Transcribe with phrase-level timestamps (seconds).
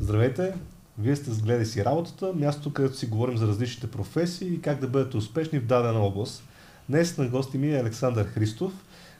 [0.00, 0.54] Здравейте!
[0.98, 4.88] Вие сте сгледали си работата, място, където си говорим за различните професии и как да
[4.88, 6.44] бъдете успешни в дадена област.
[6.88, 8.72] Днес на гости ми е Александър Христов,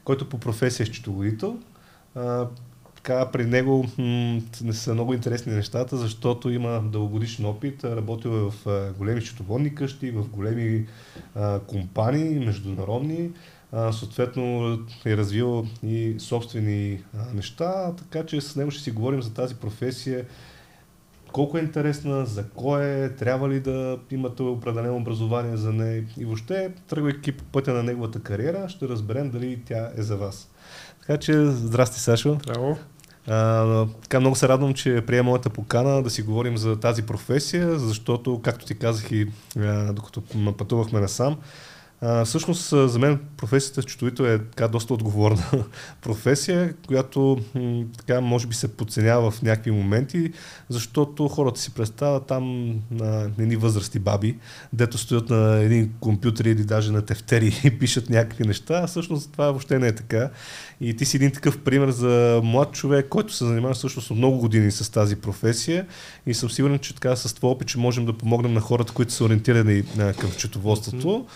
[0.04, 1.58] който по професия е счетоводител.
[2.94, 3.86] Така, при него
[4.62, 7.84] не са много интересни нещата, защото има дългогодишен опит.
[7.84, 10.86] Работил е в големи счетоводни къщи, в големи
[11.34, 13.30] а, компании, международни.
[13.72, 19.22] А, съответно е развил и собствени а, неща, така че с него ще си говорим
[19.22, 20.24] за тази професия,
[21.32, 26.24] колко е интересна, за кой е, трябва ли да имате определено образование за нея и
[26.24, 30.50] въобще, тръгвайки по пътя на неговата кариера, ще разберем дали тя е за вас.
[31.00, 32.38] Така че, здрасти, Сашо.
[32.42, 32.78] Здраво.
[33.28, 37.78] А, така много се радвам, че приема моята покана да си говорим за тази професия,
[37.78, 39.26] защото, както ти казах и
[39.58, 40.22] а, докато
[40.58, 41.38] пътувахме насам,
[42.04, 45.42] а, всъщност за мен професията счетовител е така доста отговорна
[46.02, 47.38] професия, която
[47.98, 50.32] така може би се подценява в някакви моменти,
[50.68, 54.36] защото хората си представят там на едни възрасти баби,
[54.72, 59.32] дето стоят на един компютър или даже на тефтери и пишат някакви неща, а всъщност
[59.32, 60.30] това въобще не е така.
[60.80, 64.38] И ти си един такъв пример за млад човек, който се занимава всъщност от много
[64.38, 65.86] години с тази професия
[66.26, 69.12] и съм сигурен, че така с това опит, че можем да помогнем на хората, които
[69.12, 69.82] са ориентирани
[70.18, 71.26] към счетоводството.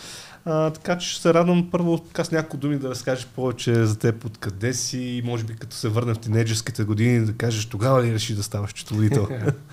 [0.49, 3.99] А, така че ще се радвам първо така с няколко думи да разкажеш повече за
[3.99, 8.03] теб, откъде си и може би като се върнем в тинейджерските години да кажеш тогава
[8.03, 9.29] ли реши да ставаш счетоводител.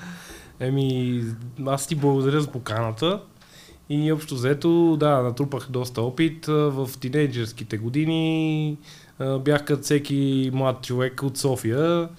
[0.59, 1.23] Еми,
[1.65, 3.21] аз ти благодаря за поканата.
[3.89, 6.45] И общо взето, да, натрупах доста опит.
[6.45, 8.77] В тинейджерските години
[9.39, 12.09] бях като всеки млад човек от София.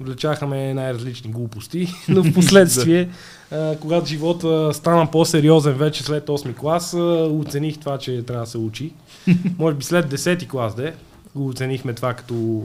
[0.00, 3.08] Влечахаме най-различни глупости, но в последствие,
[3.80, 6.94] когато живота стана по-сериозен вече след 8 клас,
[7.40, 8.92] оцених това, че трябва да се учи.
[9.58, 10.94] Може би след 10 клас, де,
[11.34, 12.62] го оценихме това като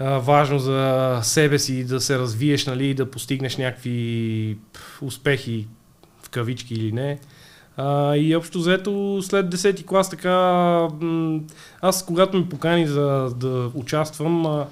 [0.00, 4.58] важно за себе си да се развиеш, нали, да постигнеш някакви
[5.02, 5.66] успехи
[6.22, 7.18] в кавички или не.
[7.76, 10.88] А, и общо взето след 10 клас така,
[11.80, 14.64] аз когато ми покани за да участвам,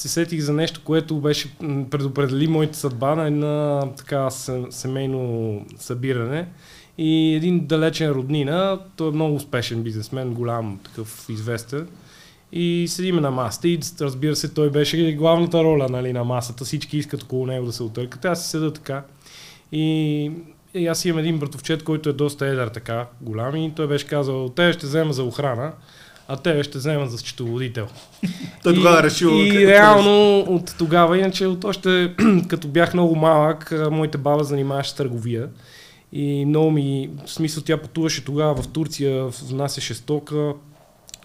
[0.00, 1.56] се сетих за нещо, което беше
[1.90, 6.48] предопредели моята съдба на една така се- семейно събиране.
[6.98, 11.88] И един далечен роднина, той е много успешен бизнесмен, голям, такъв известен.
[12.52, 16.64] И седиме на масата и разбира се, той беше главната роля нали, на масата.
[16.64, 18.24] Всички искат около него да се отъркат.
[18.24, 19.02] Аз си седа така.
[19.72, 20.30] И,
[20.74, 24.48] и аз имам един братовчет, който е доста едър така, голям и той беше казал,
[24.48, 25.72] те ще взема за охрана,
[26.32, 27.86] а те ще взема за счетоводител.
[28.62, 29.28] Той тогава решил...
[29.28, 32.14] И реално от тогава, иначе от още
[32.48, 35.48] като бях много малък, а, моята баба занимаваше с търговия.
[36.12, 40.52] И много ми, в смисъл тя пътуваше тогава в Турция, внасяше стока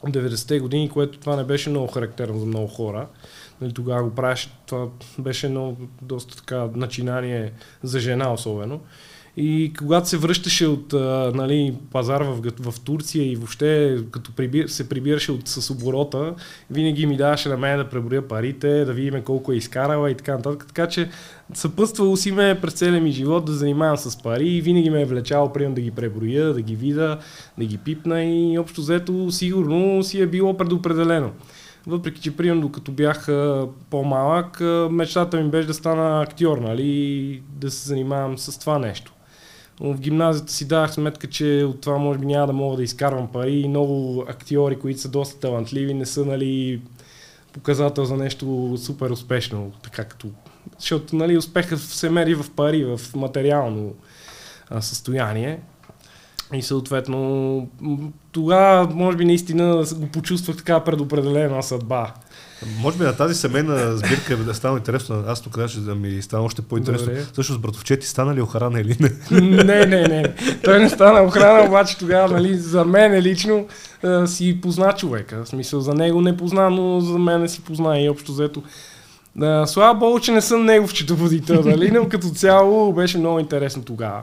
[0.05, 3.07] 90-те години, което това не беше много характерно за много хора.
[3.61, 4.87] Нали, тогава го правеше, това
[5.19, 7.51] беше много, доста така начинание
[7.83, 8.81] за жена особено.
[9.37, 14.67] И когато се връщаше от а, нали, пазар в, в Турция и въобще като прибир,
[14.67, 16.35] се прибираше от, с оборота,
[16.71, 20.35] винаги ми даваше на мен да преброя парите, да видим колко е изкарала и така
[20.35, 20.67] нататък.
[20.67, 21.09] Така че
[21.53, 25.05] съпътствало си ме през целия ми живот да занимавам с пари и винаги ме е
[25.05, 27.17] влечало, примерно да ги преброя, да ги видя,
[27.57, 31.31] да ги пипна и общо взето сигурно си е било предопределено.
[31.87, 33.27] Въпреки, че примерно като бях
[33.89, 39.14] по-малък, а, мечтата ми беше да стана актьор, нали, да се занимавам с това нещо.
[39.79, 43.27] В гимназията си давах сметка, че от това може би няма да мога да изкарвам
[43.27, 46.81] пари и много актьори, които са доста талантливи, не са нали,
[47.53, 50.27] показател за нещо супер успешно, така като...
[50.79, 53.93] Защото нали, успехът се мери в пари, в материално
[54.69, 55.59] а, състояние.
[56.53, 57.69] И съответно,
[58.31, 62.13] тогава, може би, наистина го почувствах така предопределена съдба.
[62.79, 65.23] Може би на тази семейна сбирка да стана интересно.
[65.27, 67.07] Аз тук даже да ми стана още по-интересно.
[67.07, 67.25] Добре.
[67.33, 69.41] Също с братовчети стана ли охрана или не?
[69.63, 70.33] не, не, не.
[70.63, 73.67] Той не стана охрана, обаче тогава, нали, за мен лично
[74.03, 75.43] а, си позна човека.
[75.43, 78.63] В смисъл, за него не позна, но за мен си позна и общо взето.
[79.41, 83.83] А, слава богу, че не съм негов счетоводител, нали, но като цяло беше много интересно
[83.83, 84.21] тогава.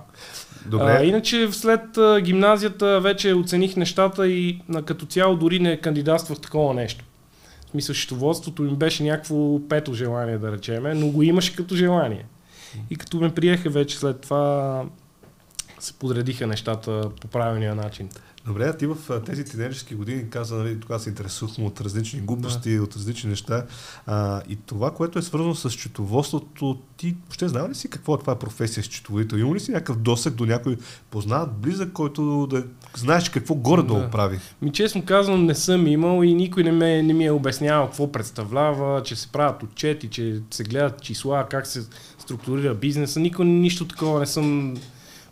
[0.67, 0.97] Добре.
[1.01, 6.39] А, иначе след а, гимназията вече оцених нещата и а, като цяло дори не кандидатствах
[6.39, 7.05] такова нещо.
[7.73, 12.25] Смисъл, счетоводството ми беше някакво пето желание, да речеме, но го имаше като желание.
[12.91, 14.85] И като ме приеха вече след това
[15.83, 18.09] се подредиха нещата по правилния начин.
[18.47, 18.97] Добре, а ти в
[19.27, 22.83] тези тинейджерски години каза, нали, тогава се интересувахме от различни глупости, да.
[22.83, 23.67] от различни неща.
[24.07, 28.19] А, и това, което е свързано с счетоводството, ти ще знае ли си какво е
[28.19, 29.37] това професия счетоводител?
[29.37, 30.77] Има ли си някакъв досек до някой
[31.11, 32.65] познат, близък, който да
[32.97, 34.39] знаеш какво горе да, да прави?
[34.63, 38.13] Ми честно казвам, не съм имал и никой не, ме, не ми е обяснявал какво
[38.13, 41.83] представлява, че се правят отчети, че се гледат числа, как се
[42.19, 43.21] структурира бизнеса.
[43.21, 44.77] Никой нищо такова не съм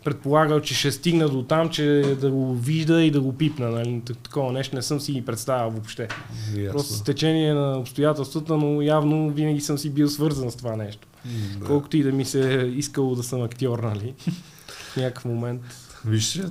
[0.03, 3.69] предполагал, че ще стигна до там, че да го вижда и да го пипна.
[3.69, 4.01] Нали?
[4.23, 6.07] Такова нещо не съм си ги представил въобще.
[6.55, 6.71] Ясно.
[6.71, 11.07] Просто с течение на обстоятелствата, но явно винаги съм си бил свързан с това нещо.
[11.59, 11.65] Да.
[11.65, 14.13] Колкото и да ми се е искало да съм актьор, нали?
[14.67, 15.61] в някакъв момент.
[16.05, 16.41] Виж,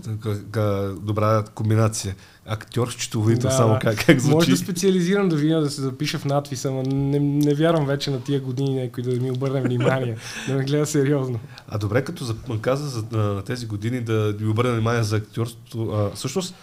[1.00, 2.14] добра комбинация.
[2.46, 4.34] Актьор, счетоводител, да, само как, как звучи.
[4.34, 8.10] Може да специализирам да видя да се запиша в надписа, но не, не вярвам вече
[8.10, 10.16] на тия години някой да ми обърне внимание,
[10.48, 11.40] да ме гледа сериозно.
[11.68, 15.90] А добре, като за, каза за, на тези години да ми обърне внимание за актьорство,
[15.92, 16.54] а, всъщност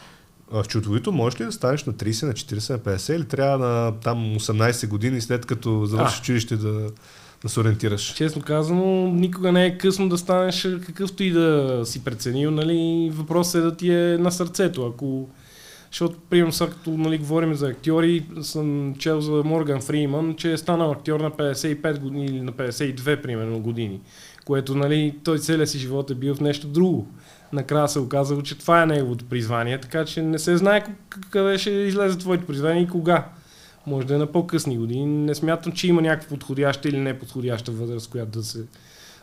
[0.64, 4.18] Счетоводител можеш ли да станеш на 30, на 40, на 50 или трябва на там
[4.18, 6.90] 18 години след като завършиш училище да
[7.44, 8.14] да се ориентираш?
[8.14, 12.52] Честно казано, никога не е късно да станеш какъвто и да си преценил.
[12.52, 13.12] Нали?
[13.14, 14.86] Въпросът е да ти е на сърцето.
[14.86, 15.30] Ако
[15.98, 20.58] защото, примерно, сега като нали, говорим за актьори, съм чел за Морган Фриман, че е
[20.58, 24.02] станал актьор на 55 години или на 52, примерно, години.
[24.46, 27.08] Което, нали, той целият си живот е бил в нещо друго.
[27.54, 30.84] Накрая се оказало, че това е неговото призвание, така че не се знае
[31.30, 33.26] къде ще излезе твоето призвание и кога.
[33.88, 35.06] Може да е на по-късни години.
[35.06, 38.66] Не смятам, че има някаква подходяща или неподходяща възраст, която да се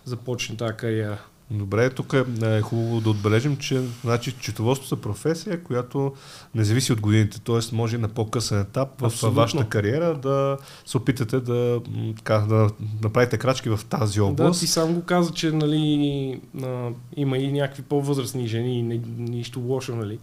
[0.05, 1.19] започне тази кариера.
[1.51, 6.13] Добре, тук е, е хубаво да отбележим, че значи, четоводството е професия, която
[6.55, 7.59] не зависи от годините, т.е.
[7.73, 9.41] може на по-късен етап в Абсолютно.
[9.41, 11.81] вашата кариера да се опитате да,
[12.17, 12.71] така, да
[13.03, 14.61] направите крачки в тази област.
[14.61, 19.61] Да, ти сам го каза, че нали, а, има и някакви по-възрастни жени, и нищо
[19.61, 20.19] лошо, нали?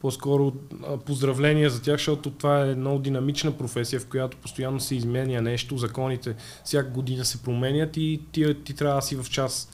[0.00, 0.52] по-скоро
[1.06, 5.76] поздравления за тях, защото това е много динамична професия, в която постоянно се изменя нещо,
[5.76, 6.34] законите
[6.64, 9.68] всяка година се променят и ти, ти трябва да си в час.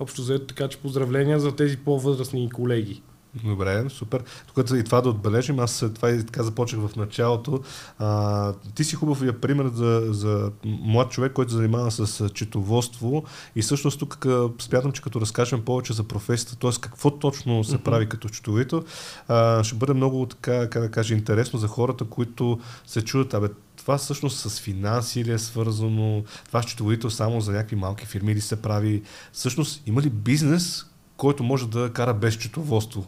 [0.00, 3.02] Общо заето, така че поздравления за тези по-възрастни колеги.
[3.44, 4.22] Добре, супер.
[4.46, 7.60] Тук и това да отбележим, аз това и така започнах в началото.
[7.98, 13.24] А, ти си хубав пример за, за млад човек, който се занимава с четоводство
[13.56, 14.26] и всъщност тук
[14.58, 16.70] смятам, че като разкажем повече за професията, т.е.
[16.80, 17.82] какво точно се mm-hmm.
[17.82, 18.82] прави като четоводител,
[19.28, 23.48] а, ще бъде много така, как да кажа, интересно за хората, които се чудят, абе,
[23.86, 28.40] това всъщност с финанси ли е свързано, това счетоводител само за някакви малки фирми ли
[28.40, 29.02] се прави,
[29.32, 30.86] всъщност има ли бизнес,
[31.16, 33.06] който може да кара без счетоводство?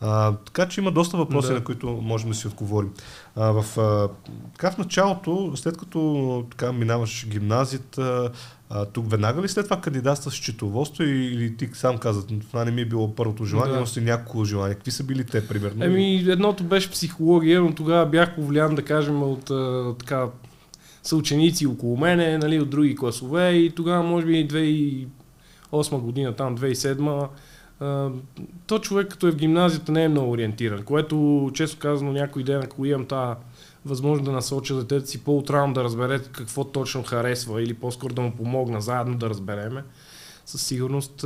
[0.00, 1.54] А, така че има доста въпроси, да.
[1.54, 2.92] на които можем да си отговорим.
[3.36, 4.08] А, в, а,
[4.52, 8.30] така в началото, след като така, минаваш гимназията,
[8.70, 12.70] а, тук веднага ли след това кандидатства с счетоводство или ти сам каза, това не
[12.70, 13.80] ми е било първото желание, да.
[13.80, 14.74] но си няколко желания.
[14.74, 15.84] Какви са били те, примерно?
[15.84, 20.26] Еми, едното беше психология, но тогава бях повлиян, да кажем, от а, така
[21.02, 24.48] съученици около мене, нали, от други класове и тогава, може би,
[25.72, 27.28] 2008 година, там 2007
[28.66, 32.62] то човек като е в гимназията не е много ориентиран, което често казано някой ден,
[32.64, 33.36] ако имам тази
[33.86, 38.32] възможност да насоча детето си по-утрално да разбере какво точно харесва или по-скоро да му
[38.36, 39.84] помогна заедно да разбереме,
[40.46, 41.24] със сигурност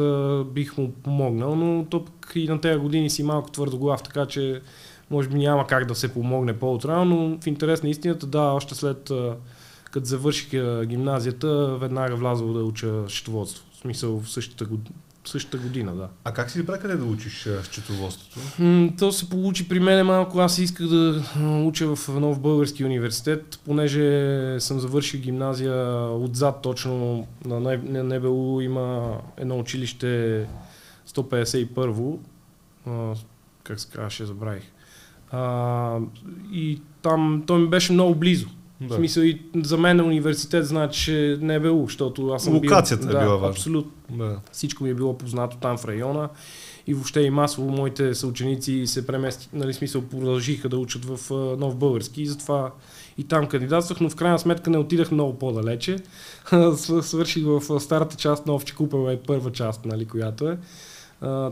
[0.53, 4.27] бих му помогнал, но то пък и на тези години си малко твърдо глав, така
[4.27, 4.61] че
[5.11, 8.75] може би няма как да се помогне по-утрално, но в интерес на истината, да, още
[8.75, 9.11] след
[9.91, 10.51] като завърших
[10.85, 13.65] гимназията, веднага влязъл да уча счетоводство.
[13.73, 16.09] В смисъл в същата година същата година, да.
[16.25, 18.41] А как си избра къде да учиш счетоводството?
[18.99, 20.39] То се получи при мен малко.
[20.39, 21.23] Аз исках да
[21.65, 29.59] уча в нов български университет, понеже съм завършил гимназия отзад точно на НБУ има едно
[29.59, 30.47] училище
[31.09, 32.17] 151
[33.71, 34.65] как се казваше, забравих.
[35.31, 35.99] А,
[36.53, 38.49] и там той ми беше много близо.
[38.81, 38.95] Да.
[38.95, 43.17] В смисъл и за мен университет значи не е било, защото аз съм Локацията бил,
[43.17, 43.49] е била да, важна.
[43.49, 43.93] Абсолютно.
[44.11, 44.41] Да.
[44.53, 46.29] Всичко ми е било познато там в района
[46.87, 51.77] и въобще и масово моите съученици се премести, нали смисъл продължиха да учат в Нов
[51.77, 52.71] Български и затова
[53.19, 55.97] и там кандидатствах, но в крайна сметка не отидах много по-далече.
[57.03, 60.59] Свърших в старата част на Овче Купева е първа част, нали, която е.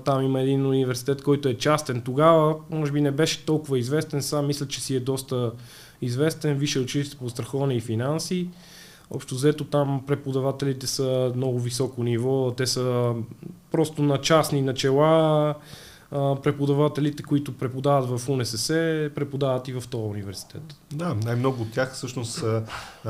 [0.05, 2.03] Там има един университет, който е частен.
[2.03, 5.53] Тогава, може би не беше толкова известен, сега мисля, че си е доста
[6.03, 8.49] известен, висше училище по страховане и финанси.
[9.11, 13.15] Общо взето там преподавателите са много високо ниво, те са
[13.71, 15.55] просто на частни начала,
[16.43, 20.63] преподавателите, които преподават в УНСС, преподават и в този университет.
[20.93, 22.63] Да, най-много от тях всъщност са,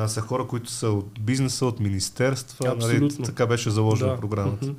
[0.06, 2.76] са хора, които са от бизнеса, от министерства.
[2.80, 4.20] Нали, така беше заложена да.
[4.20, 4.74] програмата.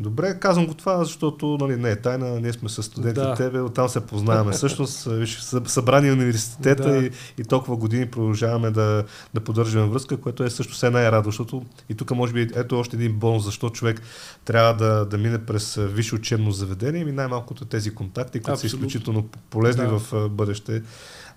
[0.00, 3.34] Добре, казвам го това, защото нали, не е тайна, ние сме с студенти да.
[3.34, 4.52] тебе, оттам се познаваме.
[4.52, 6.98] Всъщност, виж, събрани университета да.
[6.98, 11.62] и, и толкова години продължаваме да, да поддържаме връзка, което е също все най-радващото.
[11.88, 14.02] И тук може би ето още един бонус, защо човек
[14.44, 18.70] трябва да, да мине през висше учебно заведение и най-малкото тези контакти, които Абсолютно.
[18.70, 19.98] са изключително полезни да.
[19.98, 20.82] в бъдеще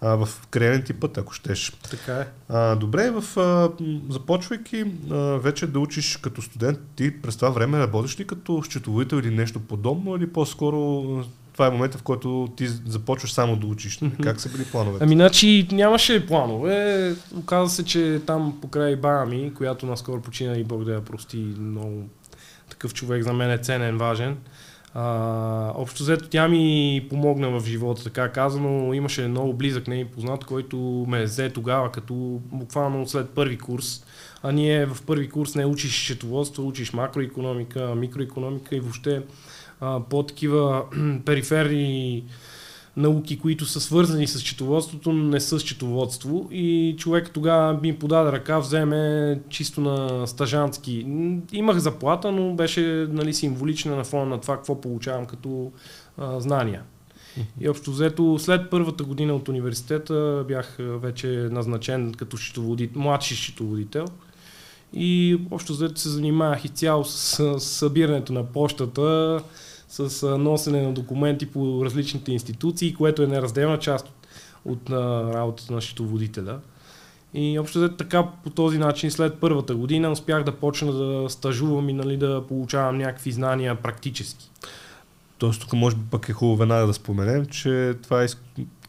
[0.01, 1.74] а, в креативен ти път, ако щеш.
[1.91, 2.27] Така е.
[2.50, 3.70] А, добре, в, а,
[4.10, 9.18] започвайки а, вече да учиш като студент, ти през това време работиш ли като счетоводител
[9.18, 11.03] или нещо подобно, или по-скоро
[11.53, 14.00] това е момента, в който ти започваш само да учиш.
[14.24, 15.03] Как са били плановете?
[15.03, 17.15] Ами, значи нямаше планове.
[17.36, 21.38] Оказа се, че там покрай баба ми, която наскоро почина и Бог да я прости,
[21.60, 22.03] много
[22.70, 24.38] такъв човек за мен е ценен, важен.
[24.93, 28.93] А, общо взето тя ми помогна в живота, така казано.
[28.93, 30.77] Имаше много близък нейн познат, който
[31.08, 32.13] ме взе тогава, като
[32.51, 34.05] буквално след първи курс.
[34.43, 39.22] А ние в първи курс не учиш счетоводство, учиш макроекономика, микроекономика и въобще
[39.79, 40.86] а, по-такива
[41.25, 42.24] периферни
[42.98, 46.48] науки, които са свързани с счетоводството, но не с счетоводство.
[46.51, 51.05] И човек тогава ми подаде ръка, вземе чисто на стажантски.
[51.51, 55.72] Имах заплата, но беше нали, символична на фона на това, какво получавам като
[56.17, 56.84] а, знания.
[57.62, 64.05] И общо взето, след първата година от университета бях вече назначен като счетоводител, младши счетоводител.
[64.93, 69.39] И общо взето се занимавах и цяло с, с събирането на почтата,
[69.89, 74.13] с носене на документи по различните институции, което е неразделна част от,
[74.65, 76.60] от на работата на счетоводителя.
[77.34, 81.93] И общо така по този начин след първата година успях да почна да стажувам и
[81.93, 84.50] нали, да получавам някакви знания практически.
[85.38, 88.27] Тоест тук може би пък е хубаво веднага да споменем, че това е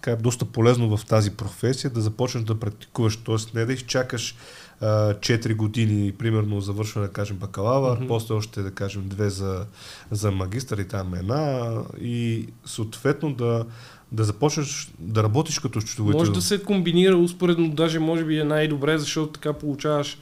[0.00, 3.58] така, доста полезно в тази професия да започнеш да практикуваш, т.е.
[3.58, 4.34] не да изчакаш
[4.80, 8.08] 4 години, примерно, завършване, да кажем, бакалавър, mm-hmm.
[8.08, 9.66] после още, да кажем, две за,
[10.10, 13.66] за магистър и там една и съответно да,
[14.12, 16.20] да започнеш да работиш като счетоводител.
[16.20, 20.18] Може да се комбинира успоредно, даже може би е най-добре, защото така получаваш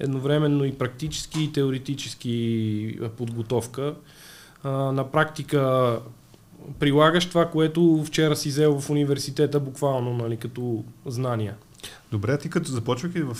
[0.00, 3.94] едновременно и практически и теоретически подготовка.
[4.62, 5.92] А, на практика
[6.78, 11.54] прилагаш това, което вчера си взел в университета буквално, нали, като знания.
[12.10, 13.36] Добре, ти като започвайки в...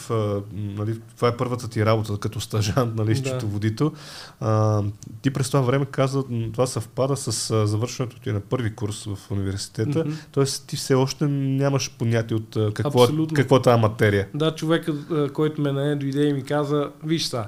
[0.52, 3.92] Нали, това е първата ти работа като стажант, нали, счетоводител.
[4.40, 4.84] Да.
[5.22, 10.04] ти през това време каза, това съвпада с завършването ти на първи курс в университета.
[10.04, 10.14] Mm-hmm.
[10.32, 14.28] Тоест ти все още нямаш понятие от а, какво, е, какво е тази материя.
[14.34, 17.46] Да, човекът, който ме не дойде и ми каза, виж са,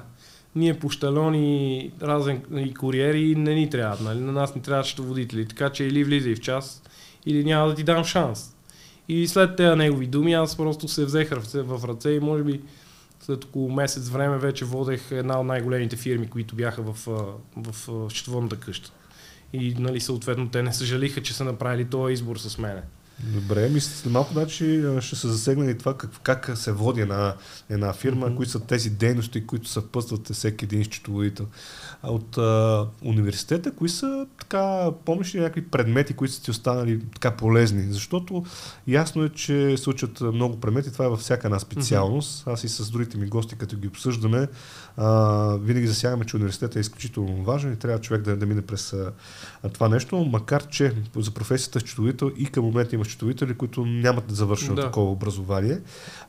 [0.55, 4.19] ние пощалони, разен и куриери не ни трябват, нали?
[4.19, 6.83] на нас ни трябват счетоводители, така че или влизай в час,
[7.25, 8.55] или няма да ти дам шанс.
[9.07, 12.61] И след тези негови думи аз просто се взех в ръце и може би
[13.21, 18.09] след около месец време вече водех една от най-големите фирми, които бяха в, в, в
[18.09, 18.91] счетоводната къща.
[19.53, 22.81] И нали, съответно те не съжалиха, че са направили този избор с мене.
[23.19, 27.35] Добре, ми след малко значи ще се засегне и това как, как се води една,
[27.69, 28.35] една фирма, mm-hmm.
[28.35, 31.45] кои са тези дейности, които съпътстват всеки един счетоводител.
[32.03, 36.99] А от а, университета, кои са така, помниш ли някакви предмети, които са ти останали
[37.13, 37.93] така полезни?
[37.93, 38.45] Защото
[38.87, 42.45] ясно е, че се учат много предмети, това е във всяка една специалност.
[42.45, 42.53] Mm-hmm.
[42.53, 44.47] Аз и с другите ми гости, като ги обсъждаме,
[44.97, 48.93] а, винаги засягаме, че университетът е изключително важен и трябва човек да, да мине през
[48.93, 49.11] а,
[49.73, 54.75] това нещо, макар че за професията счетоводител и към момента има счетоводители, които нямат завършено
[54.75, 54.81] да.
[54.81, 55.79] такова образование.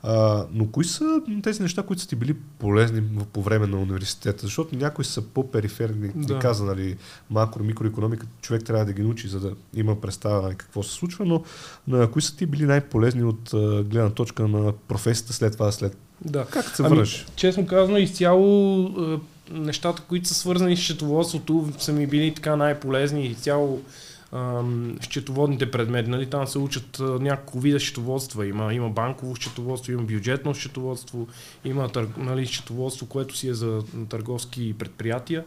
[0.03, 3.03] А, но кои са тези неща, които са ти били полезни
[3.33, 4.47] по време на университета?
[4.47, 6.39] Защото някои са по-периферни, да.
[6.39, 6.97] каза, нали,
[7.31, 11.25] макро, микроекономика, човек трябва да ги научи, за да има представа нали, какво се случва,
[11.25, 11.43] но
[11.89, 13.51] на кои са ти били най-полезни от
[13.89, 16.45] гледна точка на професията след това, след да.
[16.45, 17.27] Как се ами, върнеш?
[17.37, 18.89] Честно казано, изцяло
[19.51, 23.27] нещата, които са свързани с счетоводството, са ми били така най-полезни.
[23.27, 23.81] Изцяло
[25.01, 26.11] счетоводните предмети.
[26.11, 26.31] Нали?
[26.31, 28.47] Там се учат няколко вида счетоводства.
[28.47, 31.27] Има, има банково счетоводство, има бюджетно счетоводство,
[31.65, 35.45] има тър, нали, счетоводство, което си е за търговски предприятия.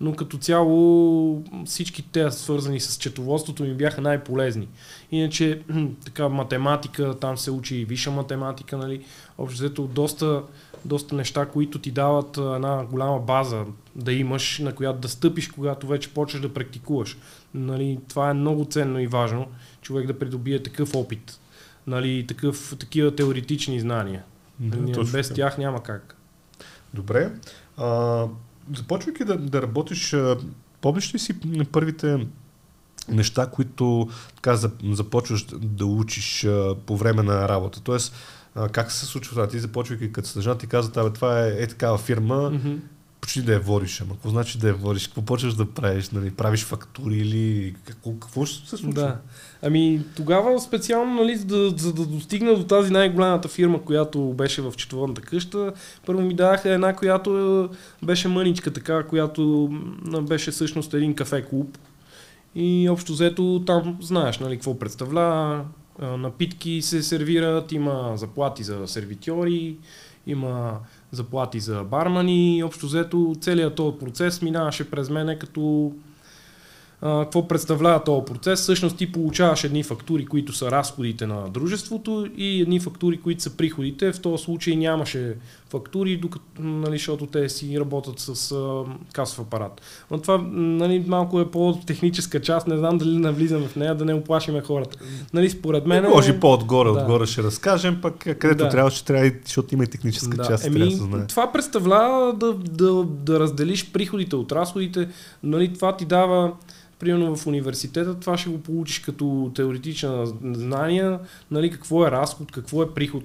[0.00, 4.68] Но като цяло всички те, свързани с счетоводството, ми бяха най-полезни.
[5.12, 5.62] Иначе,
[6.04, 9.04] така, математика, там се учи и висша математика, нали?
[9.38, 10.42] Общо доста,
[10.84, 13.64] доста неща, които ти дават една голяма база
[13.96, 17.16] да имаш, на която да стъпиш, когато вече почнеш да практикуваш.
[17.54, 19.46] Нали, това е много ценно и важно,
[19.82, 21.40] човек да придобие такъв опит,
[21.86, 24.22] нали, такъв, такива теоретични знания.
[24.60, 25.34] Да, нали, без така.
[25.34, 26.16] тях няма как.
[26.94, 27.32] Добре.
[27.76, 28.26] А,
[28.76, 30.16] започвайки да, да работиш,
[30.80, 31.34] помниш ли си
[31.72, 32.26] първите
[33.08, 34.56] неща, които така
[34.92, 37.80] започваш да учиш а, по време на работа?
[37.80, 38.14] Тоест,
[38.54, 39.48] а, как се случва това?
[39.48, 42.78] Ти започвайки като стъжант, ти каза, това е, е такава фирма, mm-hmm
[43.22, 45.06] почти да я водиш, ама какво значи да я водиш?
[45.06, 46.10] Какво почваш да правиш?
[46.10, 46.30] Нали?
[46.30, 49.02] Правиш фактури или какво, какво ще се случва?
[49.02, 49.18] Да.
[49.62, 54.72] Ами тогава специално, нали, да, за да достигна до тази най-голямата фирма, която беше в
[54.76, 55.72] четвърната къща,
[56.06, 57.68] първо ми даха една, която
[58.02, 59.70] беше мъничка, така, която
[60.22, 61.78] беше всъщност един кафе-клуб.
[62.54, 65.64] И общо взето там знаеш нали, какво представлява,
[65.98, 69.76] напитки се сервират, има заплати за сервитьори,
[70.26, 70.78] има
[71.12, 72.62] заплати за бармани.
[72.64, 75.92] Общо взето целият този процес минаваше през мене като
[77.02, 78.60] какво представлява този процес.
[78.60, 83.56] Всъщност ти получаваш едни фактури, които са разходите на дружеството и едни фактури, които са
[83.56, 84.12] приходите.
[84.12, 85.36] В този случай нямаше
[85.70, 88.82] фактури, докато, нали, защото те си работят с а,
[89.12, 89.80] касов апарат.
[90.10, 94.14] Но това нали, малко е по-техническа част, не знам дали навлизаме в нея, да не
[94.14, 94.98] оплашиме хората.
[95.32, 96.04] Нали, според мен...
[96.04, 97.00] Може по-отгоре, да.
[97.00, 98.68] отгоре ще разкажем, пък където да.
[98.68, 100.44] трябва, ще трябва, защото има и техническа да.
[100.44, 100.66] част.
[100.66, 101.26] Еми, трябва да знае.
[101.26, 105.08] Това представлява да, да, да разделиш приходите от разходите.
[105.42, 106.52] Нали, това ти дава
[107.02, 112.82] примерно в университета, това ще го получиш като теоретична знания, нали, какво е разход, какво
[112.82, 113.24] е приход,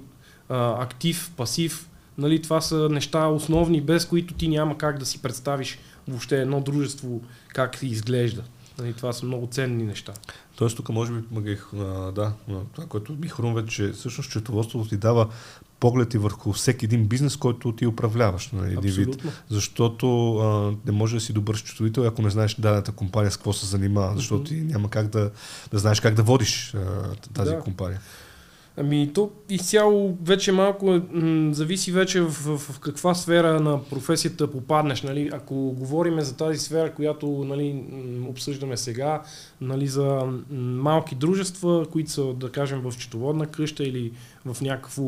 [0.49, 5.21] а, актив, пасив, нали, това са неща основни, без които ти няма как да си
[5.21, 8.43] представиш въобще едно дружество как изглежда.
[8.79, 10.13] Нали, това са много ценни неща.
[10.55, 11.57] Тоест тук може би,
[12.15, 12.33] да,
[12.73, 15.27] това, което ми хрумва, че всъщност счетоводството ти дава
[15.79, 18.51] поглед и върху всеки един бизнес, който ти управляваш.
[18.51, 19.23] на един вид.
[19.49, 23.53] Защото а, не може да си добър счетоводител, ако не знаеш дадената компания с какво
[23.53, 25.31] се занимава, защото ти няма как да,
[25.71, 27.59] да знаеш как да водиш а, тази да.
[27.59, 28.01] компания.
[28.79, 35.01] Ами то изцяло вече малко м- зависи вече в, в, каква сфера на професията попаднеш.
[35.01, 35.29] Нали?
[35.33, 37.83] Ако говорим за тази сфера, която нали,
[38.29, 39.21] обсъждаме сега,
[39.61, 44.11] нали, за м- малки дружества, които са, да кажем, в четоводна къща или
[44.45, 45.03] в някаква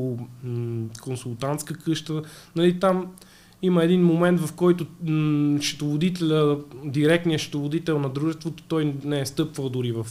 [1.02, 2.22] консултантска къща,
[2.56, 3.08] нали, там
[3.62, 9.70] има един момент, в който м- счетоводителя, директният счетоводител на дружеството, той не е стъпвал
[9.70, 10.06] дори в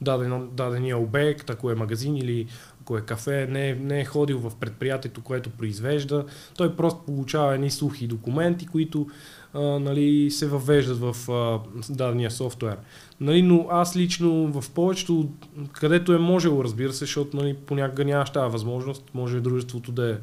[0.00, 2.46] даден, дадения обект, ако е магазин или
[2.80, 6.24] ако е кафе, не е, не е ходил в предприятието, което произвежда.
[6.56, 9.06] Той просто получава едни сухи документи, които
[9.54, 11.60] а, нали, се въвеждат в а,
[11.90, 12.76] дадения софтуер.
[13.20, 15.28] Нали, но аз лично в повечето,
[15.72, 20.16] където е можело, разбира се, защото нали, понякога нямаш тази възможност, може дружеството да е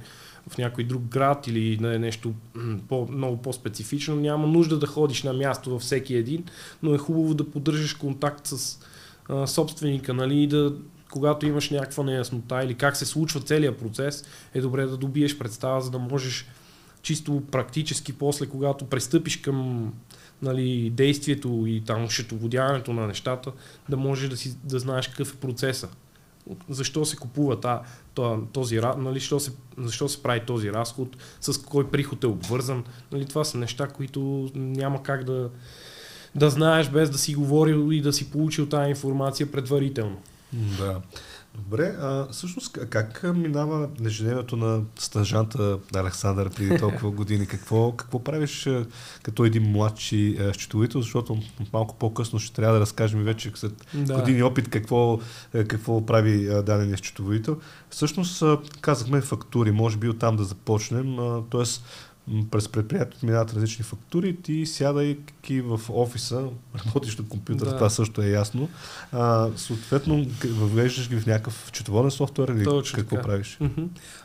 [0.50, 2.34] в някой друг град или на нещо
[2.90, 6.44] по, много по-специфично, няма нужда да ходиш на място във всеки един,
[6.84, 8.80] но е хубаво да поддържаш контакт с
[9.46, 10.74] собственика, нали, да,
[11.12, 15.82] когато имаш някаква неяснота или как се случва целият процес, е добре да добиеш представа,
[15.82, 16.48] за да можеш
[17.02, 19.90] чисто практически после, когато пристъпиш към
[20.42, 23.52] нали, действието и там счетоводяването на нещата,
[23.90, 25.90] да можеш да, си, да знаеш какъв е процеса.
[26.70, 27.82] Защо се купува та,
[28.54, 32.84] този, нали, защо, се, защо се прави този разход, с кой приход е обвързан.
[33.12, 35.50] Нали, това са неща, които няма как да,
[36.36, 40.18] да знаеш без да си говорил и да си получил тази информация предварително.
[40.54, 41.02] Да.
[41.56, 47.48] Добре, а всъщност как минава ежедневието на стъжанта Александър преди толкова години?
[47.48, 48.70] Какво, какво правиш
[49.24, 51.38] като един младши счетоводител, защото
[51.74, 54.14] малко по-късно ще трябва да разкажем вече след да.
[54.14, 55.20] години опит какво,
[55.68, 57.58] какво прави дадения счетоводител.
[57.90, 58.44] Всъщност
[58.82, 61.18] казахме фактури, може би оттам да започнем,
[61.52, 61.64] т.е
[62.52, 66.44] през предприятието минават различни фактури, ти сядайки в офиса,
[66.86, 67.76] работиш на компютър, да.
[67.76, 68.70] това също е ясно.
[69.12, 73.28] А, съответно, въвеждаш ги в някакъв четоводен софтуер или Точно какво така.
[73.28, 73.60] правиш?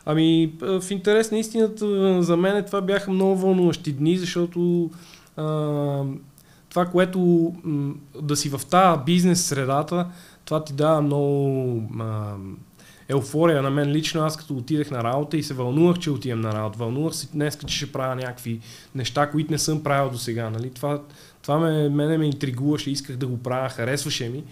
[0.06, 4.90] Ами, в интерес на истината, за мен това бяха много вълнуващи дни, защото
[5.36, 5.44] а,
[6.68, 7.52] това, което
[8.22, 10.06] да си в тази бизнес средата,
[10.44, 12.34] това ти дава много а,
[13.08, 16.52] еуфория на мен лично, аз като отидех на работа и се вълнувах, че отивам на
[16.52, 16.78] работа.
[16.78, 18.60] Вълнувах се днес, че ще правя някакви
[18.94, 20.50] неща, които не съм правил до сега.
[20.50, 20.70] Нали?
[20.70, 21.02] Това,
[21.42, 24.44] това ме, мене ме интригуваше, исках да го правя, харесваше ми.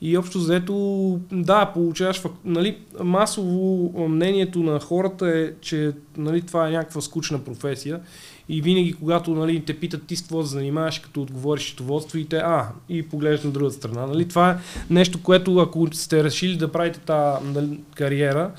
[0.00, 6.70] И общо взето, да, получаваш, нали, масово мнението на хората е, че нали, това е
[6.70, 8.00] някаква скучна професия
[8.48, 12.24] и винаги, когато нали, те питат ти с какво да занимаваш, като отговориш счетоводство и
[12.24, 14.06] те, а, и поглеждаш на другата страна.
[14.06, 14.28] Нали?
[14.28, 14.56] Това е
[14.90, 18.50] нещо, което ако сте решили да правите тази нали, кариера,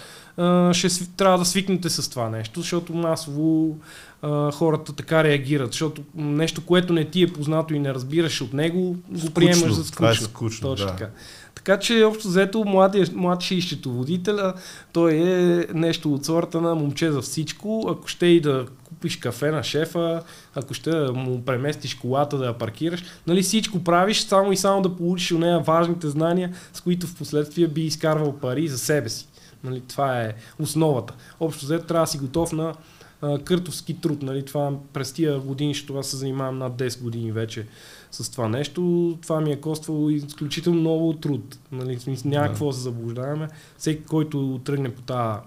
[0.71, 3.77] ще трябва да свикнете с това нещо, защото масово
[4.21, 8.53] а, хората така реагират, защото нещо, което не ти е познато и не разбираш от
[8.53, 9.95] него, скучно, го приемаш за скучно.
[9.95, 10.91] Това е скучно Точно да.
[10.91, 11.09] така.
[11.55, 14.53] Така че общо взето младия, младши счетоводителя,
[14.93, 17.87] той е нещо от сорта на момче за всичко.
[17.89, 18.65] Ако ще и да
[18.97, 20.23] купиш кафе на шефа,
[20.55, 24.95] ако ще му преместиш колата да я паркираш, нали всичко правиш само и само да
[24.95, 29.27] получиш от нея важните знания, с които в последствие би изкарвал пари за себе си.
[29.63, 31.13] Нали, това е основата.
[31.39, 32.73] Общо взето трябва да си готов на
[33.21, 34.21] а, къртовски труд.
[34.21, 34.45] Нали?
[34.45, 37.67] Това, през тия години, ще това се занимавам над 10 години вече
[38.11, 39.17] с това нещо.
[39.21, 41.57] Това ми е коствало изключително много труд.
[41.71, 41.99] Нали?
[42.25, 42.49] Няма да.
[42.49, 43.47] какво да се заблуждаваме.
[43.77, 45.39] Всеки, който тръгне по тази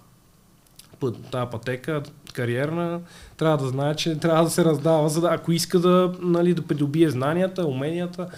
[1.00, 2.02] път, тази пътека,
[2.32, 3.00] кариерна,
[3.36, 6.62] трябва да знае, че трябва да се раздава, за да, ако иска да, нали, да
[6.62, 8.28] придобие знанията, уменията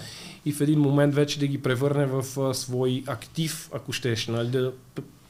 [0.44, 4.50] и в един момент вече да ги превърне в а, свой актив, ако щеш, нали,
[4.50, 4.72] да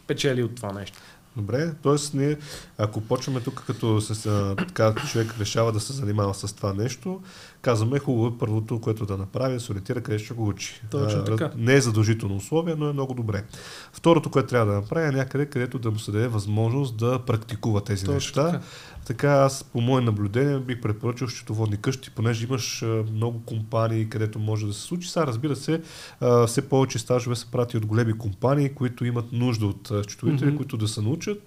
[0.06, 0.98] печели от това нещо.
[1.36, 2.16] Добре, т.е.
[2.16, 2.36] ние,
[2.78, 7.20] ако почваме тук, като се, така, човек решава да се занимава с това нещо,
[7.62, 10.82] казваме хубаво е първото, което да направи, да се ориентира къде ще го учи.
[10.90, 11.50] Точно така.
[11.56, 13.44] Не е задължително условие, но е много добре.
[13.92, 17.84] Второто, което трябва да направи е някъде, където да му се даде възможност да практикува
[17.84, 18.46] тези Точно неща.
[18.50, 18.60] Така.
[19.06, 24.66] Така аз по мое наблюдение бих препоръчал счетоводни къщи, понеже имаш много компании, където може
[24.66, 25.08] да се случи.
[25.08, 25.82] Сега разбира се,
[26.46, 30.56] все повече стажове се прати от големи компании, които имат нужда от счетоводители, mm-hmm.
[30.56, 31.38] които да се научат.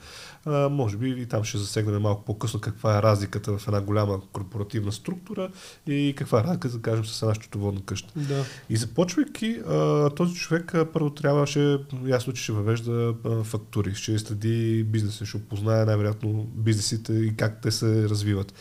[0.46, 4.22] А, може би и там ще засегнем малко по-късно каква е разликата в една голяма
[4.32, 5.50] корпоративна структура
[5.88, 8.14] и каква е разликата, да кажем, с една счетоводна къща.
[8.16, 8.46] Да.
[8.70, 14.20] И започвайки, а, този човек а, първо трябваше, ясно, че ще въвежда а, фактури, ще
[14.20, 18.54] следи бизнеса, ще опознае най-вероятно бизнесите и как те се развиват.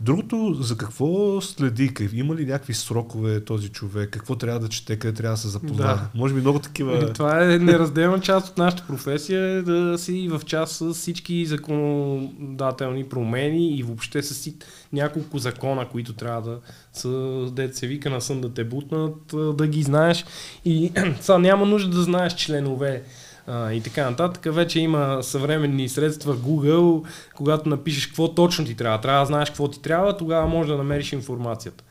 [0.00, 1.90] Другото, за какво следи?
[2.12, 4.10] Има ли някакви срокове този човек?
[4.10, 4.96] Какво трябва да чете?
[4.96, 5.94] Къде трябва да се запознае?
[5.94, 6.08] Да.
[6.14, 7.08] Може би много такива...
[7.10, 13.04] И това е неразделна част от нашата професия, да си в част с всички законодателни
[13.04, 14.50] промени и въобще с
[14.92, 16.58] няколко закона, които трябва да
[16.92, 20.24] са, дете се вика на сън да те бутнат, да ги знаеш.
[20.64, 23.02] И сега няма нужда да знаеш членове
[23.50, 24.54] а, и така нататък.
[24.54, 29.68] Вече има съвременни средства Google, когато напишеш какво точно ти трябва, трябва да знаеш какво
[29.68, 31.84] ти трябва, тогава може да намериш информацията.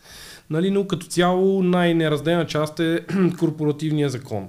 [0.49, 3.05] Нали, но като цяло най-неразделна част е
[3.39, 4.47] корпоративния закон.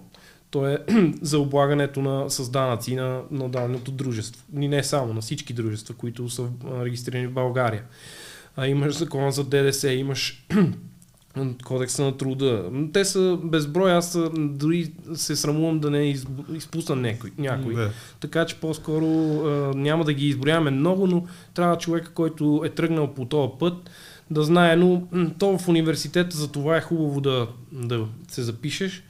[0.51, 0.79] То е
[1.23, 4.44] за облагането на, с данъци на, на даденото дружество.
[4.61, 6.49] И не само, на всички дружества, които са
[6.83, 7.83] регистрирани в България.
[8.57, 10.46] А, имаш закон за ДДС, имаш
[11.64, 12.70] кодекса на труда.
[12.92, 16.16] Те са безброй, аз дори се срамувам да не
[16.54, 17.30] изпусна някой.
[17.38, 17.74] някой.
[17.74, 17.90] Да.
[18.20, 23.14] Така че по-скоро а, няма да ги изброяваме много, но трябва човек, който е тръгнал
[23.14, 23.90] по този път,
[24.30, 25.02] да знае, но
[25.38, 29.04] то в университета за това е хубаво да, да се запишеш,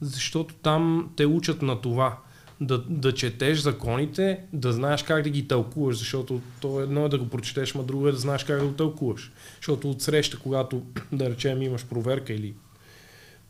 [0.00, 2.18] защото там те учат на това
[2.66, 7.18] да, да четеш законите, да знаеш как да ги тълкуваш, защото то едно е да
[7.18, 9.32] го прочетеш, ма друго е да знаеш как да го тълкуваш.
[9.56, 12.54] Защото от среща, когато, да речем, имаш проверка или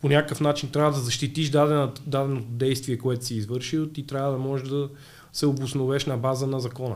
[0.00, 4.38] по някакъв начин трябва да защитиш дадено, даденото действие, което си извършил, ти трябва да
[4.38, 4.88] можеш да
[5.32, 6.94] се обосновеш на база на закона.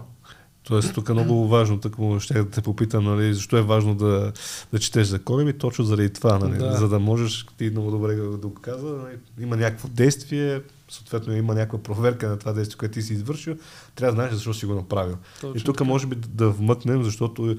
[0.62, 4.32] Тоест, тук е много важно, така ще да те попитам, нали, защо е важно да,
[4.72, 6.72] да четеш закони, ми точно заради това, нали, да.
[6.72, 11.82] за да можеш, ти много добре го каза, нали, има някакво действие, съответно има някаква
[11.82, 13.56] проверка на това действие, което ти си извършил,
[13.94, 15.16] трябва да знаеш защо си го направил.
[15.40, 17.56] Точно и тук може би да вмъкнем, защото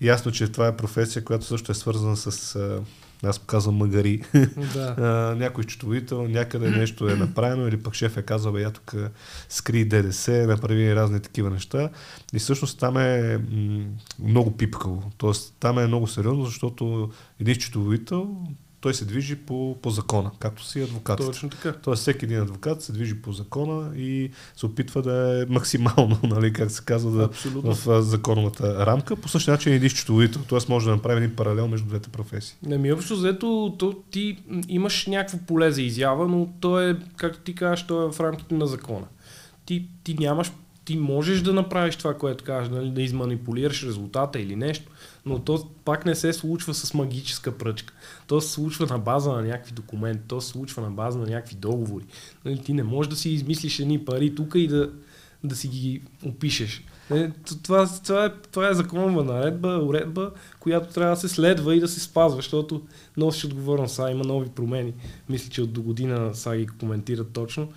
[0.00, 2.56] ясно, че това е професия, която също е свързана с
[3.22, 4.22] аз казвам магари.
[4.74, 5.34] Да.
[5.38, 8.94] някой счетоводител, някъде нещо е направено или пък шеф е казал, бе, я тук
[9.48, 11.90] скри ДДС, направи разни такива неща.
[12.32, 13.84] И всъщност там е м-
[14.18, 15.12] много пипкаво.
[15.16, 18.36] Тоест там е много сериозно, защото един счетоводител
[18.80, 21.18] той се движи по, по закона, както си адвокат.
[21.18, 21.72] Точно така.
[21.72, 26.52] Тоест всеки един адвокат се движи по закона и се опитва да е максимално, нали,
[26.52, 27.28] как се казва, да,
[27.74, 29.16] в законовата рамка.
[29.16, 30.42] По същия начин е един счетоводител.
[30.48, 32.56] Тоест може да направи един паралел между двете професии.
[32.62, 34.38] Не ми общо взето, то, ти
[34.68, 38.54] имаш някакво поле за изява, но то е, както ти кажеш, то е в рамките
[38.54, 39.06] на закона.
[39.66, 40.52] Ти, ти нямаш
[40.88, 44.90] ти можеш да направиш това, което кажеш, нали, да изманипулираш резултата или нещо,
[45.26, 47.94] но то пак не се случва с магическа пръчка.
[48.26, 51.56] То се случва на база на някакви документи, то се случва на база на някакви
[51.56, 52.04] договори.
[52.44, 54.90] Нали, ти не можеш да си измислиш едни пари тук и да,
[55.44, 56.84] да си ги опишеш.
[57.10, 57.30] Е,
[57.62, 61.88] това, това, е, това е законова наредба, уредба, която трябва да се следва и да
[61.88, 62.82] се спазва, защото
[63.16, 63.94] носиш отговорност.
[63.94, 64.92] Сега има нови промени.
[65.28, 67.68] Мисля, че от до година сега ги коментират точно.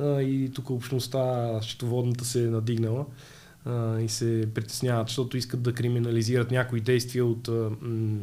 [0.00, 3.06] А, и тук общността, счетоводната се е надигнала
[3.64, 8.20] а, и се притесняват, защото искат да криминализират някои действия от а, м-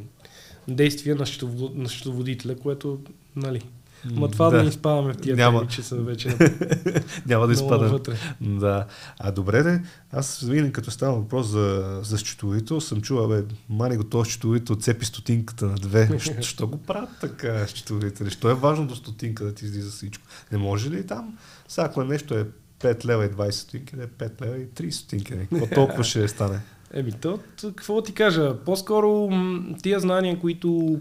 [0.68, 3.00] действия на, счетовод, на счетоводителя, което,
[3.36, 3.62] нали,
[4.06, 5.60] Ма това да, да не изпадаме в тия Няма.
[5.60, 6.38] теми, че са вече
[7.26, 8.00] Няма да изпадам.
[8.42, 8.86] Да.
[9.20, 13.98] А добре, де, аз винаги като става въпрос за, за счетоводител, съм чувал, бе, мани
[13.98, 16.20] го този счетоводител цепи стотинката на две.
[16.42, 18.30] Що го правят така счетоводители?
[18.30, 20.24] Що е важно до стотинка да ти излиза всичко?
[20.52, 21.38] Не може ли там?
[21.68, 22.46] Сега, ако нещо е
[22.80, 25.34] 5 лева и 20 стотинки, да е 5 лева и 30 стотинки.
[25.38, 26.60] Какво толкова ще стане?
[26.94, 28.56] Еми, то, какво ти кажа?
[28.66, 29.30] По-скоро
[29.84, 31.00] тия знания, които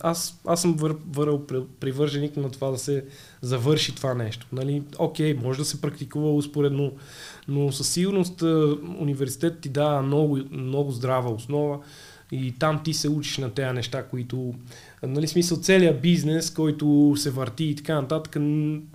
[0.00, 1.46] аз, аз съм вър, върл
[1.80, 3.04] привърженик на това да се
[3.40, 4.46] завърши това нещо.
[4.52, 4.82] Нали?
[4.98, 6.92] Окей, може да се практикува успоредно,
[7.48, 8.42] но със сигурност
[8.98, 11.78] университет ти дава много, много здрава основа
[12.32, 14.54] и там ти се учиш на тези неща, които,
[15.02, 18.36] нали, смисъл целият бизнес, който се върти и така нататък,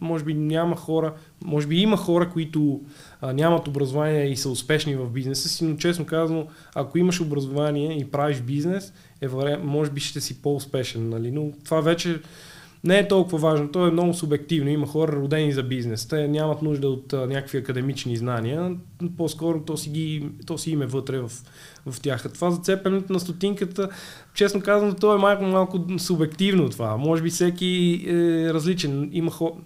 [0.02, 1.13] може би няма хора,
[1.46, 2.82] може би има хора, които
[3.22, 7.98] а, нямат образование и са успешни в бизнеса си, но честно казано, ако имаш образование
[7.98, 9.28] и правиш бизнес, е,
[9.63, 11.32] може би ще си по-успешен, нали?
[11.32, 12.20] но това вече
[12.84, 13.72] не е толкова важно.
[13.72, 14.70] То е много субективно.
[14.70, 16.08] Има хора родени за бизнес.
[16.08, 18.76] Те нямат нужда от а, някакви академични знания.
[19.17, 21.32] По-скоро то си, ги, то си име вътре в,
[21.86, 22.34] в тях.
[22.34, 23.89] Това зацепенето на стотинката,
[24.34, 26.98] честно казано, то е малко, малко субективно това.
[26.98, 29.10] Може би всеки е различен.
[29.13, 29.58] Има хо...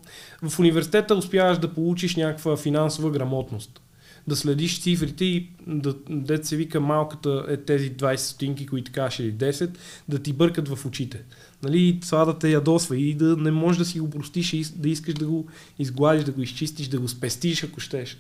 [0.43, 3.81] В университета успяваш да получиш някаква финансова грамотност
[4.27, 9.19] да следиш цифрите и да, да се вика малката е тези 20 стотинки, които кажеш
[9.19, 9.77] или 10,
[10.09, 11.23] да ти бъркат в очите.
[11.63, 14.89] Нали, това да те ядосва и да не можеш да си го простиш и да
[14.89, 15.47] искаш да го
[15.79, 18.17] изгладиш, да го изчистиш, да го спестиш, ако щеш.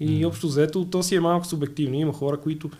[0.00, 0.28] И mm.
[0.28, 1.96] общо взето, то си е малко субективно.
[1.96, 2.70] Има хора, които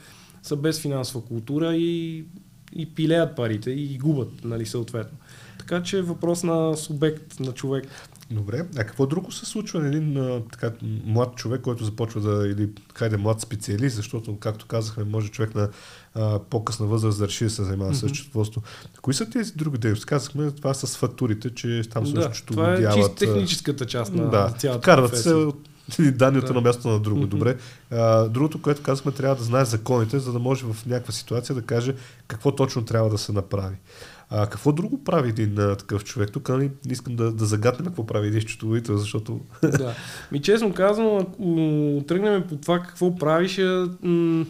[0.42, 2.24] са без финансова култура и,
[2.72, 5.18] и пилеят парите и губят, нали, съответно.
[5.58, 7.88] Така че е въпрос на субект, на човек.
[8.30, 10.70] Добре, а какво друго се случва на един а, така,
[11.04, 15.68] млад човек, който започва да, или хайде млад специалист, защото, както казахме, може човек на
[16.14, 18.12] а, по-късна възраст да реши да се занимава mm-hmm.
[18.12, 18.62] с счетоводство.
[19.02, 20.06] Кои са тези други дейности?
[20.06, 24.54] Казахме това с фактурите, че там също да, това е чисто техническата част на да,
[24.58, 25.52] цялата карват професия.
[25.90, 26.02] се
[26.38, 27.22] от едно място на друго.
[27.22, 27.26] Mm-hmm.
[27.26, 27.56] Добре.
[27.90, 31.62] А, другото, което казахме, трябва да знае законите, за да може в някаква ситуация да
[31.62, 31.94] каже
[32.28, 33.76] какво точно трябва да се направи.
[34.30, 36.32] А какво друго прави един а, такъв човек?
[36.32, 39.40] Тук нали, искам да, да загаднем какво прави един счетоводител, защото...
[39.62, 39.94] Да.
[40.32, 43.60] Ми честно казвам, ако тръгнем по това какво правиш,
[44.02, 44.46] м-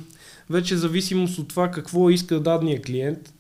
[0.51, 3.33] вече зависимост от това какво иска дадния клиент.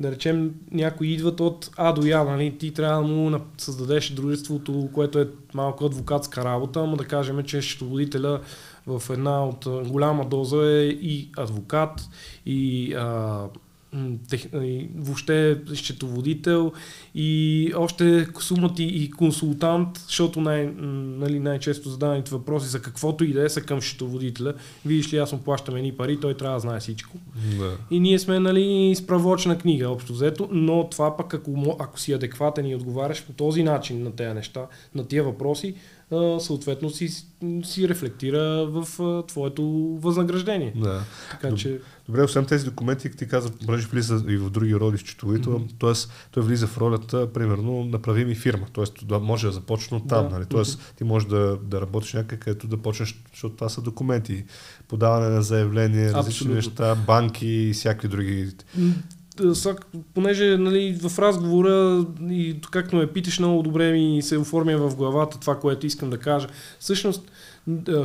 [0.00, 2.58] Да речем, някои идват от А до Я, нали?
[2.58, 7.62] ти трябва да му създадеш дружеството, което е малко адвокатска работа, но да кажем, че
[7.62, 8.40] счетоводителя
[8.86, 12.08] в една от голяма доза е и адвокат,
[12.46, 13.44] и а,
[14.28, 14.46] тех,
[14.96, 16.72] въобще счетоводител
[17.14, 23.44] и още сумати и консултант, защото най- нали, най-често задаваните въпроси за каквото и да
[23.44, 24.54] е са към счетоводителя.
[24.86, 27.16] Видиш ли, аз му плащам едни пари, той трябва да знае всичко.
[27.58, 27.76] Да.
[27.90, 32.66] И ние сме нали, справочна книга, общо взето, но това пък ако, ако си адекватен
[32.66, 35.74] и отговаряш по този начин на тези неща, на тия въпроси,
[36.38, 37.08] съответно си,
[37.64, 38.88] си рефлектира в
[39.26, 39.64] твоето
[40.00, 40.72] възнаграждение.
[40.76, 41.00] Да.
[41.30, 41.80] Така че...
[42.08, 45.80] Добре, освен тези документи, ти каза, понеже влиза и в други роли счетоводител, mm-hmm.
[45.80, 46.10] т.е.
[46.30, 48.66] той влиза в ролята, примерно, направи ми фирма.
[48.74, 49.04] Т.е.
[49.04, 50.28] да може да започне от там.
[50.28, 50.34] Да.
[50.34, 50.46] Нали?
[50.46, 50.62] Т.е.
[50.96, 54.44] Ти можеш да, да работиш някъде, където да почнеш, защото това са документи.
[54.88, 56.54] Подаване на заявление, различни Абсолютно.
[56.54, 58.52] неща, банки и всякакви други
[60.14, 65.40] понеже нали, в разговора и както ме питаш, много добре ми се оформя в главата
[65.40, 66.48] това, което искам да кажа.
[66.78, 67.30] Всъщност,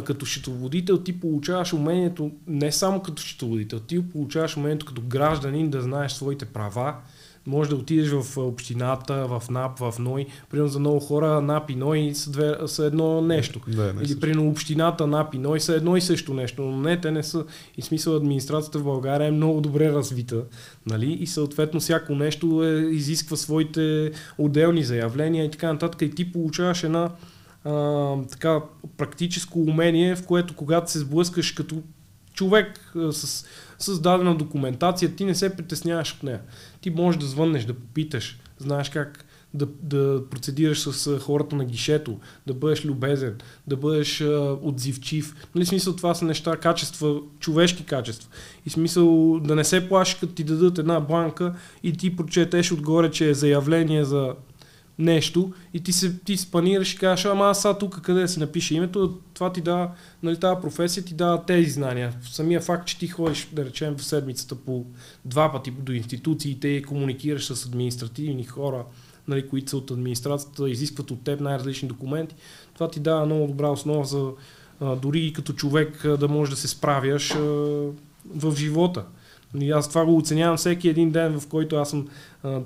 [0.06, 5.82] като счетоводител ти получаваш умението, не само като счетоводител, ти получаваш умението като гражданин да
[5.82, 6.96] знаеш своите права,
[7.48, 10.26] може да отидеш в общината, в НАП, в НОИ.
[10.50, 13.60] Примерно за много хора НАП и НОИ са, две, са едно нещо.
[13.68, 16.62] Да, Или примерно общината, НАП и НОИ са едно и също нещо.
[16.62, 17.46] Но не, те не са.
[17.78, 20.44] И смисъл администрацията в България е много добре развита.
[20.86, 21.12] Нали?
[21.12, 26.02] И съответно всяко нещо е, изисква своите отделни заявления и така нататък.
[26.02, 27.10] И ти получаваш една
[27.66, 28.62] а, така
[28.98, 31.76] практическо умение, в което когато се сблъскаш като
[32.34, 33.46] човек с,
[33.80, 36.42] с дадена документация, ти не се притесняваш от нея.
[36.82, 42.20] Ти можеш да звъннеш, да попиташ, знаеш как да, да процедираш с хората на гишето,
[42.48, 45.48] да бъдеш любезен, да бъдеш а, отзивчив.
[45.56, 48.30] Нали смисъл това са неща, качества, човешки качества.
[48.66, 53.12] И смисъл да не се плашиш, като ти дадат една бланка и ти прочетеш отгоре,
[53.12, 54.34] че е заявление за
[55.00, 58.40] нещо и ти се ти спанираш и кажеш, ама аз сега тук къде да си
[58.40, 59.92] напиша името, това ти дава,
[60.24, 62.14] нали, тази професия ти дава тези знания.
[62.32, 64.86] Самия факт, че ти ходиш, да речем, в седмицата по
[65.26, 68.86] два пъти до институциите и комуникираш с административни хора,
[69.28, 72.36] нали, които са от администрацията, изискват от теб най-различни документи,
[72.74, 74.32] това ти дава много добра основа за
[74.80, 77.40] а, дори и като човек да можеш да се справяш а,
[78.36, 79.06] в живота.
[79.60, 82.08] И аз това го оценявам всеки един ден, в който аз съм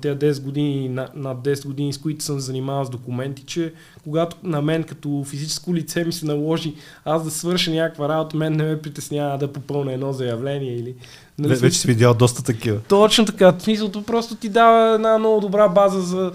[0.00, 3.72] тези 10 години, над 10 години, с които съм занимавал с документи, че
[4.04, 6.74] когато на мен като физическо лице ми се наложи
[7.04, 10.94] аз да свърша някаква работа, мен не ме притеснява да попълня едно заявление или...
[11.38, 12.80] Нали, вече си видял доста такива.
[12.88, 13.54] Точно така.
[13.58, 16.32] Смисълто просто ти дава една много добра база, за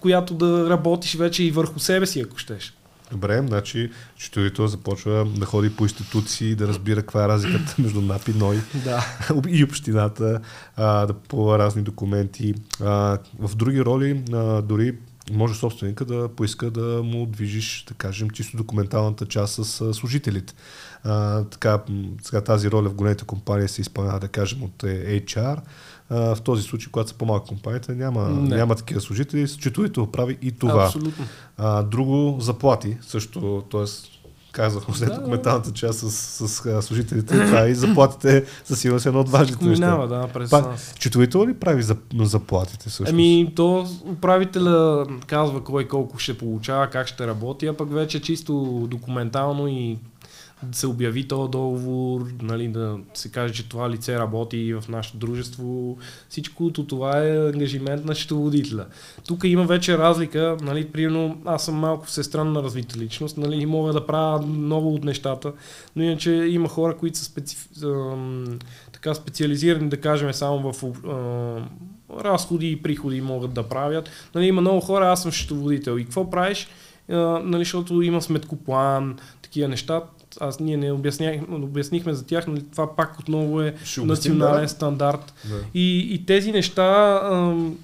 [0.00, 2.74] която да работиш вече и върху себе си, ако щеш.
[3.12, 8.28] Добре, значи счетоводител започва да ходи по институции, да разбира каква е разликата между НАП
[8.28, 9.06] и НОИ Да.
[9.48, 10.40] и общината,
[10.76, 12.54] а, да попълва разни документи.
[12.80, 14.94] А, в други роли а, дори
[15.32, 20.54] може собственика да поиска да му движиш, да кажем, чисто документалната част с служителите.
[21.04, 21.82] А, така,
[22.22, 25.58] сега тази роля в големите компании се изпълнява, да кажем, от е, HR.
[26.10, 28.56] А, в този случай, когато са по-малки компаниите, няма, Не.
[28.56, 29.48] няма такива служители.
[29.48, 30.84] Счетоводител прави и това.
[30.84, 31.24] Абсолютно.
[31.58, 33.84] А, друго, заплати също, т.е.
[34.52, 36.10] казахме след Да, документалната част с,
[36.48, 39.84] с, а, служителите, това и заплатите са сигурно са едно от важните неща.
[39.86, 40.92] Минава, да, през Пак, нас.
[40.96, 43.14] Счетоводител ли прави за, заплатите също?
[43.14, 48.86] Ами, то управителя казва кой колко ще получава, как ще работи, а пък вече чисто
[48.90, 49.98] документално и
[50.62, 55.16] да се обяви този договор, нали, да се каже, че това лице работи в нашето
[55.16, 55.98] дружество.
[56.28, 58.86] Всичкото това е ангажимент на счетоводителя.
[59.26, 63.92] Тук има вече разлика, нали, примерно аз съм малко всестранна развита личност, нали, и мога
[63.92, 65.52] да правя много от нещата,
[65.96, 67.68] но иначе има хора, които са специф...
[68.92, 70.84] така специализирани, да кажем, само в
[72.20, 74.10] разходи и приходи могат да правят.
[74.34, 75.98] Нали, има много хора, аз съм счетоводител.
[75.98, 76.68] И какво правиш?
[77.08, 80.02] Нали, защото има сметкоплан, такива неща.
[80.40, 84.68] Аз ние не обяснях, обяснихме за тях, нали, това пак отново е Ще национален да.
[84.68, 85.34] стандарт.
[85.44, 85.56] Да.
[85.74, 87.78] И, и тези неща, ам,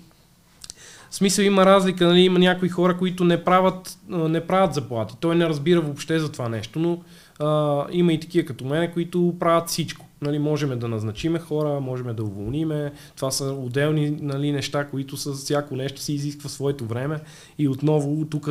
[1.11, 5.15] в смисъл има разлика, нали, има някои хора, които не правят, не правят заплати.
[5.21, 6.99] Той не разбира въобще за това нещо, но
[7.47, 10.06] а, има и такива като мене, които правят всичко.
[10.23, 12.93] Нали, можем да назначиме хора, можем да уволниме.
[13.17, 17.21] Това са отделни нали, неща, които с всяко нещо си изисква своето време.
[17.59, 18.49] И отново тук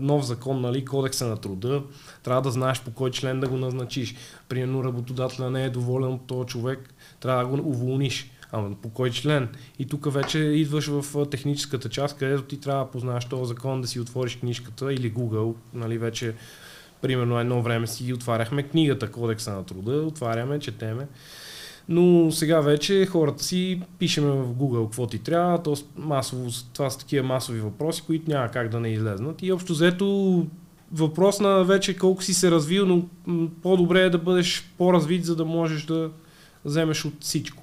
[0.00, 1.82] нов закон, нали, кодекса на труда,
[2.22, 4.14] трябва да знаеш по кой член да го назначиш.
[4.48, 8.30] Примерно работодателя не е доволен от този човек, трябва да го уволниш.
[8.52, 9.48] Ама по кой член?
[9.78, 13.88] И тук вече идваш в техническата част, където ти трябва да познаваш този закон, да
[13.88, 16.34] си отвориш книжката или Google, нали вече
[17.00, 21.06] примерно едно време си отваряхме книгата Кодекса на труда, отваряме, четеме.
[21.88, 26.98] Но сега вече хората си пишеме в Google какво ти трябва, то масово, това са
[26.98, 29.42] такива масови въпроси, които няма как да не излезнат.
[29.42, 30.46] И общо взето
[30.92, 33.02] въпрос на вече колко си се развил, но
[33.62, 36.10] по-добре е да бъдеш по-развит, за да можеш да
[36.64, 37.62] вземеш от всичко.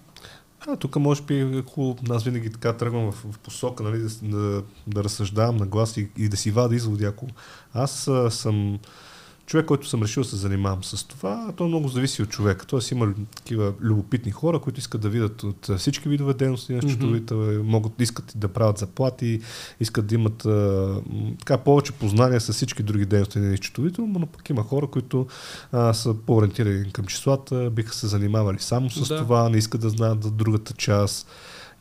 [0.68, 1.64] А, тук може би е
[2.10, 6.10] аз винаги така тръгвам в, в посока, нали, да, да, да разсъждавам на глас и,
[6.18, 7.06] и да си вада изводи.
[7.06, 7.28] Ако
[7.74, 8.80] аз а, съм
[9.46, 12.66] човек, който съм решил да се занимавам с това, то много зависи от човека.
[12.66, 17.64] Тоест има такива любопитни хора, които искат да видят от всички видове дейности на счетоводител,
[17.64, 19.42] могат, искат да правят заплати,
[19.80, 20.96] искат да имат а,
[21.40, 25.28] така повече познания с всички други дейности на счетоводител, но пък има хора, които
[25.72, 29.18] а, са по-ориентирани към числата, биха се занимавали само с Да.
[29.18, 31.28] това, не искат да знаят за другата част.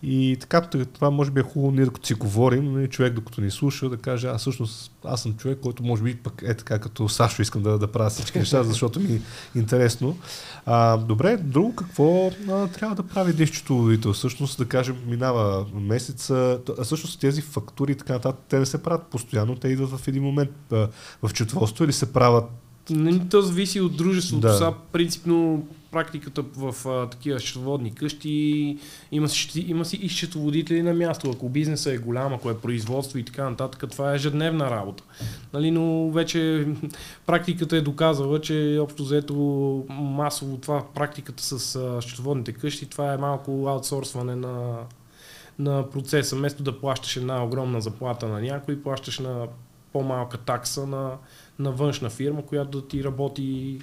[0.03, 0.61] И така,
[0.93, 3.97] това може би е хубаво ние, докато си говорим, нали, човек докато ни слуша, да
[3.97, 7.63] каже, аз всъщност аз съм човек, който може би пък е така, като Сашо искам
[7.63, 9.21] да, да правя всички неща, защото ми е
[9.59, 10.19] интересно.
[10.67, 14.13] А, добре, друго какво а, трябва да прави един счетоводител?
[14.13, 18.83] Всъщност, да кажем, минава месеца, а всъщност тези фактури и така нататък, те не се
[18.83, 20.89] правят постоянно, те идват в един момент а,
[21.23, 22.45] в четводство или се правят
[23.31, 24.41] То зависи от дружеството.
[24.41, 24.55] Да.
[24.55, 28.79] Сега, принципно, практиката в а, такива счетоводни къщи
[29.13, 31.31] има, има си и счетоводители на място.
[31.35, 35.05] Ако бизнесът е голям, ако е производство и така нататък, това е ежедневна работа.
[35.53, 36.67] Нали, но вече
[37.27, 39.35] практиката е доказала, че общо взето
[39.91, 44.77] масово това практиката с а, счетоводните къщи, това е малко аутсорсване на,
[45.59, 46.37] на процеса.
[46.37, 49.47] Вместо да плащаш една огромна заплата на някой, плащаш на
[49.93, 51.17] по-малка такса на,
[51.59, 53.79] на външна фирма, която да ти работи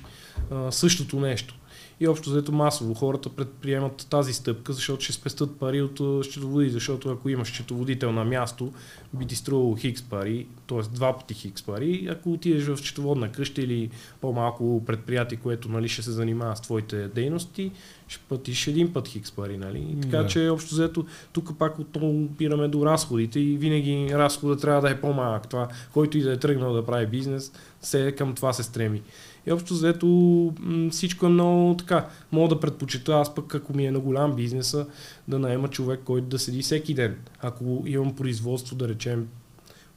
[0.52, 1.56] а, същото нещо.
[2.02, 6.74] И общо взето масово хората предприемат тази стъпка, защото ще спестят пари от а, счетоводител,
[6.74, 8.74] защото ако имаш счетоводител на място,
[9.14, 10.82] би ти струвало хикс пари, т.е.
[10.82, 12.08] два пъти хикс пари.
[12.12, 13.90] Ако отидеш в счетоводна къща или
[14.22, 17.72] по-малко предприятие, което нали, ще се занимава с твоите дейности,
[18.08, 19.58] ще платиш един път хикс пари.
[19.58, 19.80] Нали?
[19.98, 20.28] И така Да.
[20.28, 25.02] че общо взето тук пак отново опираме до разходите и винаги разходът трябва да е
[25.02, 25.48] по-малък.
[25.50, 29.02] Това, който и да е тръгнал да прави бизнес, се към това се стреми.
[29.48, 30.54] И общо взето
[30.92, 32.08] всичко е много така.
[32.32, 34.88] Мога да предпочита аз пък, ако ми е на голям бизнеса,
[35.28, 37.18] да наема човек, който да седи всеки ден.
[37.42, 39.28] Ако имам производство, да речем,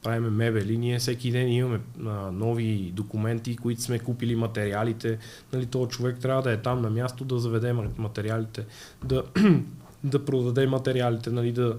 [0.03, 5.17] правиме мебели, ние всеки ден имаме а, нови документи, които сме купили материалите.
[5.53, 8.65] Нали, този човек трябва да е там на място, да заведе ма- материалите,
[9.03, 9.23] да,
[10.03, 11.77] да продаде материалите, нали, да,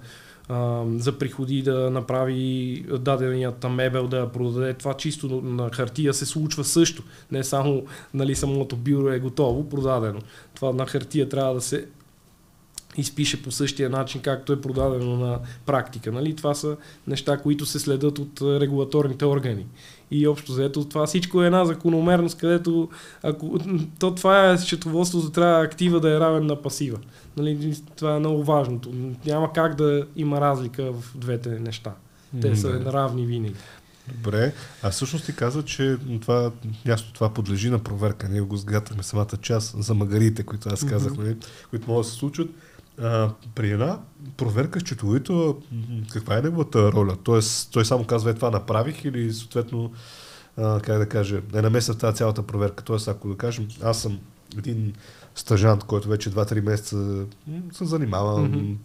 [0.96, 4.74] за приходи да направи даденият мебел, да я продаде.
[4.74, 7.02] Това чисто на хартия се случва също.
[7.32, 10.20] Не само нали, самото бюро е готово, продадено.
[10.54, 11.86] Това на хартия трябва да се
[12.96, 16.12] изпише по същия начин, както е продадено на практика.
[16.12, 16.36] Нали?
[16.36, 19.66] Това са неща, които се следят от регулаторните органи.
[20.10, 22.88] И общо заето това всичко е една закономерност, където
[23.22, 23.58] ако,
[23.98, 26.98] то това е счетоводството, трябва актива да е равен на пасива.
[27.36, 27.76] Нали?
[27.96, 28.90] Това е много важното.
[29.26, 31.92] Няма как да има разлика в двете неща.
[32.40, 32.92] Те са да.
[32.92, 33.54] равни винаги.
[34.14, 34.52] Добре,
[34.82, 36.50] а всъщност ти каза, че това,
[36.86, 38.28] ясно, това подлежи на проверка.
[38.28, 41.46] Ние го сгатахме самата част за магарите, които аз казах, mm-hmm.
[41.70, 42.48] които могат да се случват.
[43.02, 43.98] А, при една
[44.36, 45.56] проверка счетоводител,
[46.12, 47.16] каква е неговата роля?
[47.22, 49.92] Тоест, той само казва, е това направих или съответно,
[50.56, 52.84] а, как да кажа, е намеса в тази цялата проверка.
[52.84, 54.18] Тоест, ако да кажем, аз съм
[54.58, 54.92] един
[55.36, 57.24] стажант, който вече 2-3 месеца
[57.72, 58.76] се занимава, mm-hmm.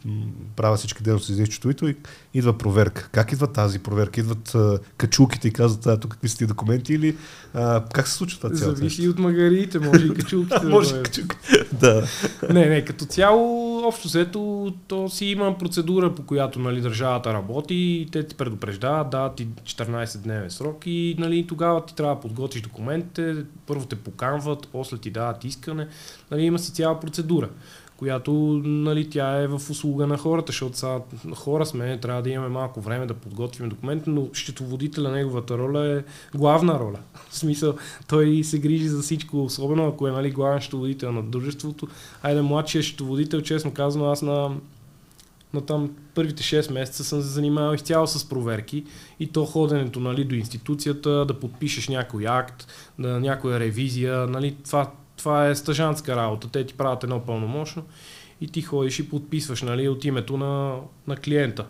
[0.55, 1.95] правя всички дейности за счетовител и
[2.34, 3.09] идва проверка.
[3.12, 4.20] Как идва тази проверка?
[4.20, 7.18] Идват а, качулките и казват, а, тук какви са ти документи или
[7.53, 8.78] а, как се случва това цялото?
[8.78, 10.66] Зависи от магарите, може и качулките.
[10.66, 12.07] може и качулките, да.
[12.49, 17.76] не, не, като цяло, общо взето, то си има процедура, по която нали, държавата работи
[17.76, 22.62] и те ти предупреждават, да, ти 14-дневен срок и нали, тогава ти трябва да подготвиш
[22.62, 23.36] документите,
[23.68, 25.88] първо те поканват, после ти дават искане.
[26.32, 27.50] Нали, има си цяла процедура,
[28.02, 30.99] която нали, тя е в услуга на хората, защото сега
[31.36, 36.04] хора сме, трябва да имаме малко време да подготвим документи, но счетоводителя, неговата роля е
[36.38, 36.99] главна роля.
[37.30, 37.76] В смисъл,
[38.08, 41.88] той се грижи за всичко, особено ако е нали, главен счетоводител на дружеството.
[42.24, 44.49] Айде, младшия счетоводител, честно казвам, аз на
[45.54, 48.84] на там първите 6 месеца съм се занимавал изцяло с проверки
[49.20, 52.68] и то ходенето нали, до институцията, да подпишеш някой акт,
[52.99, 54.91] да, някоя ревизия, нали, това
[55.22, 56.50] това е стъжанска работа.
[56.50, 57.84] Те ти правят едно пълномощно
[58.42, 61.68] и ти ходиш и подписваш нали, от името на, на клиента.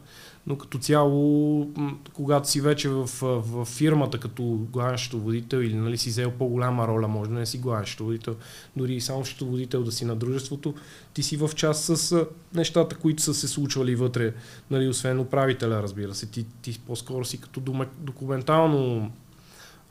[0.47, 1.67] Но като цяло,
[2.13, 7.07] когато си вече в, в фирмата като главен счетоводител или нали, си взел по-голяма роля,
[7.07, 8.35] може да не си главен счетоводител,
[8.75, 10.73] дори и само счетоводител да си на дружеството,
[11.13, 14.33] ти си в част с нещата, които са се случвали вътре,
[14.71, 16.31] нали, освен управителя, разбира се.
[16.31, 19.11] Ти, ти по-скоро си като документално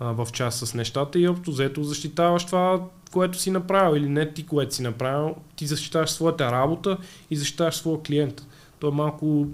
[0.01, 2.81] в част с нещата и общо взето защитаваш това,
[3.13, 6.99] което си направил или не ти, което си направил, ти защитаваш своята работа
[7.31, 8.47] и защитаваш своя клиент.
[8.79, 9.47] То е малко,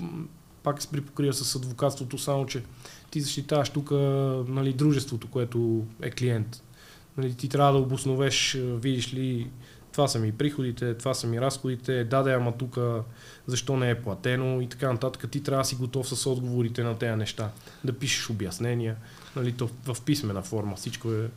[0.63, 2.63] пак се припокрива с адвокатството, само че
[3.11, 3.91] ти защитаваш тук
[4.49, 6.63] нали, дружеството, което е клиент.
[7.17, 9.51] Нали, ти трябва да обосновеш, видиш ли,
[9.93, 12.79] това са ми приходите, това са ми разходите, даде, ама тук
[13.47, 15.31] защо не е платено и така нататък.
[15.31, 17.51] Ти трябва да си готов с отговорите на тези неща.
[17.85, 18.97] Да пишеш обяснения,
[19.37, 20.77] нали, то в писмена форма.
[20.77, 21.31] Всичко е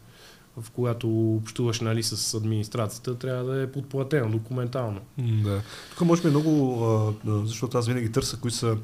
[0.62, 5.00] в когато общуваш нали, с администрацията, трябва да е подплатено документално.
[5.18, 5.62] Да.
[5.90, 8.78] Тук може би много, защото аз винаги търся кои са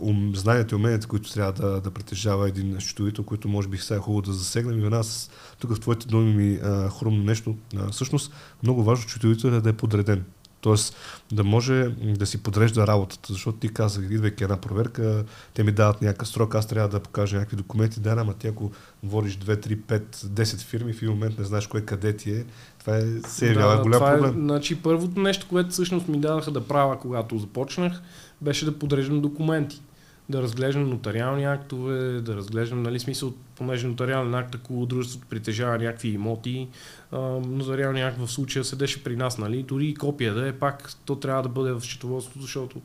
[0.00, 3.98] ум, знанията и уменията, които трябва да, да притежава един счетовител, които може би сега
[3.98, 4.84] е хубаво да засегнем.
[4.84, 6.58] И нас тук в твоите думи ми
[6.98, 7.56] хрумно нещо.
[7.90, 8.32] Всъщност,
[8.62, 10.24] много важно счетовител е да е подреден.
[10.60, 10.96] Тоест
[11.32, 16.02] да може да си подрежда работата, защото ти казах, идвайки една проверка, те ми дават
[16.02, 18.70] някакъв срок, аз трябва да покажа някакви документи, да, ама ти ако
[19.02, 22.44] водиш 2, 3, 5, 10 фирми, в един момент не знаеш кое къде ти е,
[22.78, 24.32] това е, се явява да, голям това е, проблем.
[24.32, 28.02] Значи първото нещо, което всъщност ми дадаха да правя, когато започнах,
[28.40, 29.82] беше да подреждам документи
[30.30, 36.08] да разглеждам нотариални актове, да разглеждам, нали, смисъл, понеже нотариален акт, ако дружеството притежава някакви
[36.08, 36.68] имоти,
[37.12, 40.92] а, нотариалният акт в случая седеше при нас, нали, дори и копия да е, пак
[41.04, 42.80] то трябва да бъде в счетоводството, защото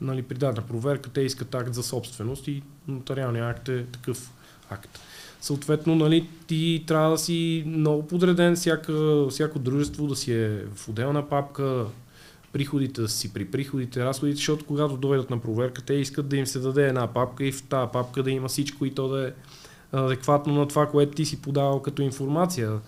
[0.00, 4.30] нали, при дадена проверка те искат акт за собственост и нотариалният акт е такъв
[4.70, 5.00] акт.
[5.40, 10.88] Съответно, нали, ти трябва да си много подреден, всяка, всяко дружество да си е в
[10.88, 11.86] отделна папка,
[12.52, 16.46] приходите да си при приходите, разходите, защото когато дойдат на проверка, те искат да им
[16.46, 19.32] се даде една папка и в тази папка да има всичко и то да е
[19.92, 22.78] адекватно на това, което ти си подавал като информация.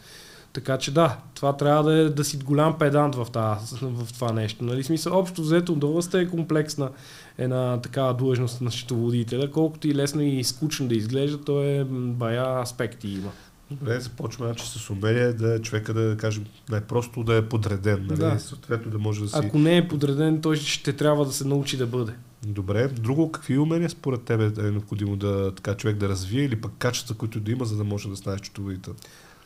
[0.52, 4.32] Така че да, това трябва да, е, да си голям педант в, тази, в това
[4.32, 4.64] нещо.
[4.64, 4.84] Нали?
[4.84, 6.90] Смисъл, общо взето доста е комплексна
[7.38, 9.50] една такава длъжност на счетоводителя.
[9.50, 13.30] Колкото и лесно и скучно да изглежда, то е бая аспекти има.
[13.70, 18.18] Добре, започваме значи, с умение да човека да кажем най-просто да е подреден, нали?
[18.18, 18.38] Да.
[18.38, 19.34] съответно да може да си...
[19.38, 22.12] Ако не е подреден, той ще трябва да се научи да бъде.
[22.46, 22.88] Добре.
[22.88, 27.14] Друго, какви умения според тебе е необходимо да така човек да развие или пък качества,
[27.14, 28.94] които да има, за да може да станеш счетоводител?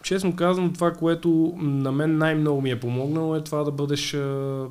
[0.02, 4.66] Честно казвам, това, което на мен най-много ми е помогнало е това да бъдеш а,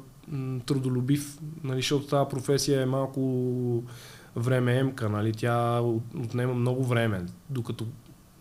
[0.65, 3.83] трудолюбив, нали, защото тази професия е малко
[4.35, 5.81] време емка, нали, тя
[6.15, 7.85] отнема много време, докато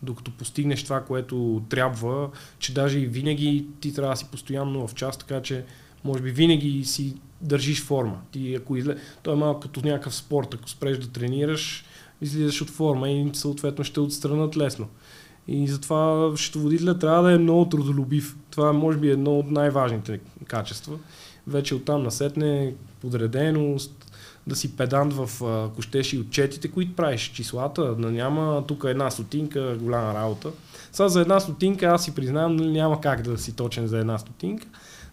[0.03, 2.29] докато постигнеш това, което трябва,
[2.59, 5.65] че даже и винаги ти трябва да си постоянно в част, така че
[6.03, 8.21] може би винаги си държиш форма.
[8.31, 8.95] Ти, ако изле...
[9.23, 11.85] Той е малко като някакъв спорт, ако спреш да тренираш,
[12.21, 14.87] излизаш от форма и съответно ще отстранат лесно.
[15.47, 18.37] И затова счетоводителя трябва да е много трудолюбив.
[18.49, 20.97] Това е, може би едно от най-важните качества.
[21.47, 24.12] вече оттам насетне подреденост,
[24.47, 25.81] да си педант в, ако
[26.13, 30.51] и отчетите, които правиш, числата, да няма тук една стотинка, голяма работа.
[30.91, 34.17] Сега за една стотинка аз си признавам, нали, няма как да си точен за една
[34.17, 34.67] стотинка,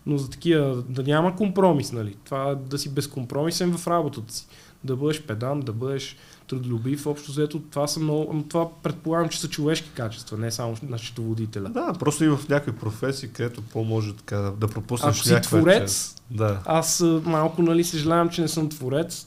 [0.06, 2.16] но за такива да няма компромис, нали?
[2.24, 4.46] Това да си безкомпромисен в работата си.
[4.84, 6.16] Да бъдеш педант, да бъдеш
[6.50, 10.98] трудолюбив, общо взето, това, са много, това предполагам, че са човешки качества, не само на
[10.98, 11.68] счетоводителя.
[11.68, 16.60] Да, просто и в някои професии, където по-може така да пропуснеш Ако си творец, да.
[16.64, 19.26] аз малко нали съжалявам, че не съм творец,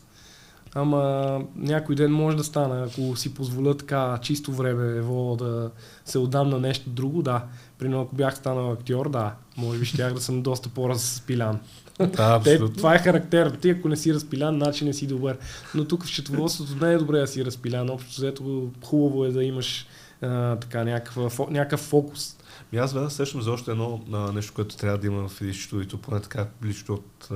[0.75, 5.71] ама някой ден може да стане, ако си позволя така чисто време ево да
[6.05, 7.43] се отдам на нещо друго, да.
[7.77, 11.59] Примерно ако бях станал актьор, да, може би щях да съм доста по-разпилян.
[11.99, 13.57] Да, Те, това е характерно.
[13.57, 15.37] Ти ако не си разпилян, значи не си добър.
[15.75, 17.89] Но тук в счетоводството не е добре да си разпилян.
[17.89, 19.87] Общо взето хубаво е да имаш
[20.21, 22.37] а, така някакъв, някакъв фокус.
[22.71, 25.97] И аз веднъж сещам за още едно а, нещо, което трябва да има в единството,
[25.97, 27.29] поне така лично от,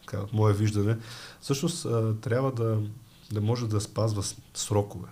[0.00, 0.96] така, от мое виждане.
[1.40, 2.78] Всъщност а, трябва да,
[3.32, 4.22] да може да спазва
[4.54, 5.08] срокове.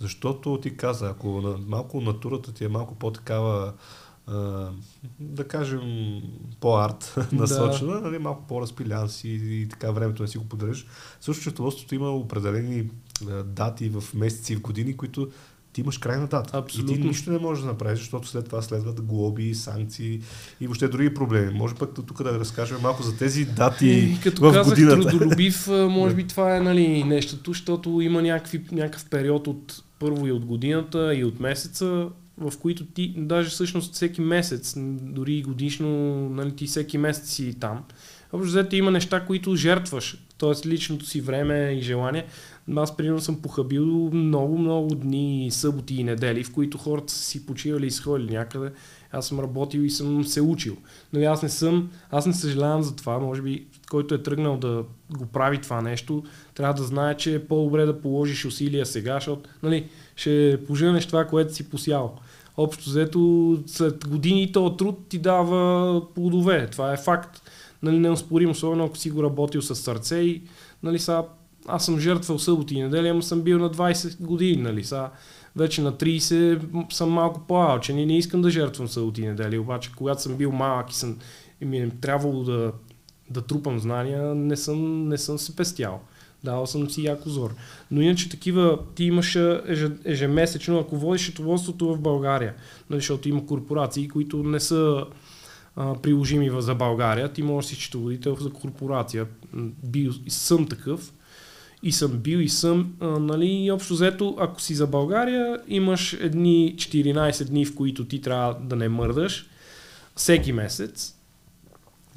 [0.00, 3.72] Защото ти каза, ако на, малко натурата ти е малко по-такава
[5.20, 6.22] да кажем,
[6.60, 8.00] по-арт насочена, да.
[8.00, 10.86] нали, малко по-разпилян си и така времето не си го поддържаш.
[11.20, 12.90] Също счетоводството има определени
[13.30, 15.28] а, дати в месеци и в години, които
[15.72, 16.58] ти имаш крайна дата.
[16.58, 16.94] Абсолютно.
[16.94, 20.20] И ти нищо не можеш да направиш, защото след това следват глоби, санкции
[20.60, 21.58] и въобще други проблеми.
[21.58, 25.08] Може пък тук да разкажем малко за тези дати и, като в казах, годината.
[25.08, 30.32] трудолюбив, може би това е нали, нещото, защото има някакви, някакъв период от първо и
[30.32, 32.08] от годината и от месеца,
[32.38, 35.88] в които ти, даже всъщност всеки месец, дори годишно,
[36.28, 37.84] нали, ти всеки месец си там.
[38.32, 40.68] Общо взето има неща, които жертваш, т.е.
[40.68, 42.26] личното си време и желание.
[42.76, 47.46] Аз примерно съм похабил много, много дни, съботи и недели, в които хората са си
[47.46, 48.70] почивали и сходили някъде.
[49.14, 50.76] Аз съм работил и съм се учил.
[51.12, 53.18] Но аз не съм, аз не съжалявам за това.
[53.18, 56.22] Може би, който е тръгнал да го прави това нещо,
[56.54, 61.24] трябва да знае, че е по-добре да положиш усилия сега, защото нали, ще поженеш това,
[61.26, 62.18] което си посял.
[62.56, 66.68] Общо взето, след години този труд ти дава плодове.
[66.70, 67.42] Това е факт.
[67.82, 70.42] Нали, неоспорим, особено ако си го работил с сърце и
[70.82, 71.24] нали, са,
[71.66, 74.62] аз съм жертвал съботи и неделя, ама съм бил на 20 години.
[74.62, 75.08] Нали, са,
[75.56, 79.60] вече на 30 съм малко по-алчен и не искам да жертвам съботи и неделя.
[79.60, 81.18] Обаче, когато съм бил малък и, съм,
[81.60, 82.72] и ми е трябвало да,
[83.30, 86.00] да трупам знания, не съм, не съм се пестял.
[86.44, 87.54] Давал съм си яко зор.
[87.90, 89.38] Но иначе такива, ти имаш
[90.04, 92.54] ежемесечно, ако водиш счетоводството в България,
[92.90, 95.04] нали, защото има корпорации, които не са
[95.76, 99.26] а, приложими за България, ти можеш да си счетоводител за корпорация.
[99.84, 101.12] Бил, съм такъв
[101.84, 106.12] и съм бил и съм, а, нали, и общо взето, ако си за България, имаш
[106.20, 109.46] едни 14 дни, в които ти трябва да не мърдаш
[110.16, 111.14] всеки месец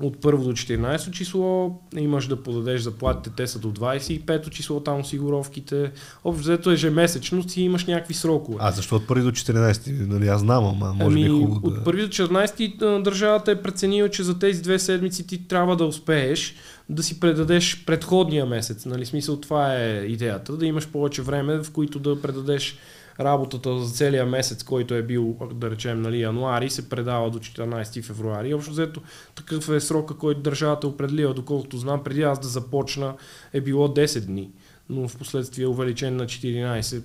[0.01, 4.99] от първо до 14 число имаш да подадеш заплатите, те са до 25 число, там
[4.99, 5.91] осигуровките.
[6.24, 8.57] Общо взето ежемесечно си имаш някакви срокове.
[8.61, 10.07] А защо от първи до 14?
[10.07, 11.78] Нали, аз знам, ама може ами, би е хубаво да...
[11.78, 15.86] От първи до 14 държавата е преценила, че за тези две седмици ти трябва да
[15.86, 16.55] успееш
[16.89, 18.85] да си предадеш предходния месец.
[18.85, 22.77] Нали, смисъл това е идеята, да имаш повече време, в които да предадеш
[23.19, 28.03] работата за целия месец, който е бил, да речем, нали, януари, се предава до 14
[28.03, 28.53] февруари.
[28.53, 29.01] Общо взето
[29.35, 33.13] такъв е срока, който държавата е определила, доколкото знам, преди аз да започна
[33.53, 34.51] е било 10 дни,
[34.89, 37.03] но в последствие е увеличен на 14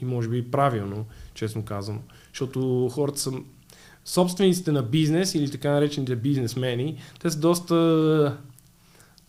[0.00, 2.00] и може би правилно, честно казвам,
[2.32, 3.32] защото хората са
[4.04, 8.38] собствениците на бизнес или така наречените бизнесмени, те са доста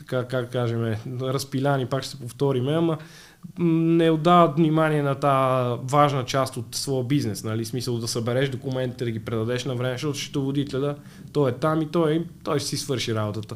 [0.08, 2.98] така, как кажем, разпиляни, пак ще се повториме, ама
[3.60, 7.66] не отдават внимание на тази важна част от своя бизнес, нали?
[7.66, 10.96] Смисъл да събереш документите, да ги предадеш на време, защото счетоводителя,
[11.34, 13.56] той е там и той, той ще си свърши работата.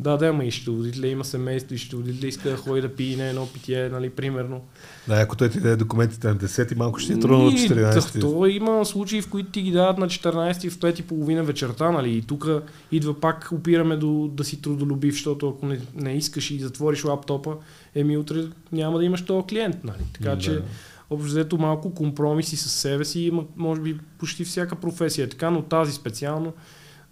[0.00, 3.24] Да, да, има и счетоводителя, има семейство и счетоводителя иска да ходи да пие на
[3.24, 4.60] едно питие, нали, примерно.
[5.08, 8.20] Да, ако той ти даде документите на 10 малко ще е трудно на 14.
[8.20, 11.90] То има случаи, в които ти ги дават на 14 в 5 и половина вечерта,
[11.90, 12.48] нали, и тук
[12.92, 17.56] идва пак опираме до да си трудолюбив, защото ако не, не искаш и затвориш лаптопа,
[17.94, 20.02] еми утре няма да имаш този клиент, нали.
[20.12, 20.38] Така да.
[20.38, 20.62] че
[21.10, 25.50] общо взето малко компромиси с себе си има, може би почти всяка професия е така,
[25.50, 26.52] но тази специално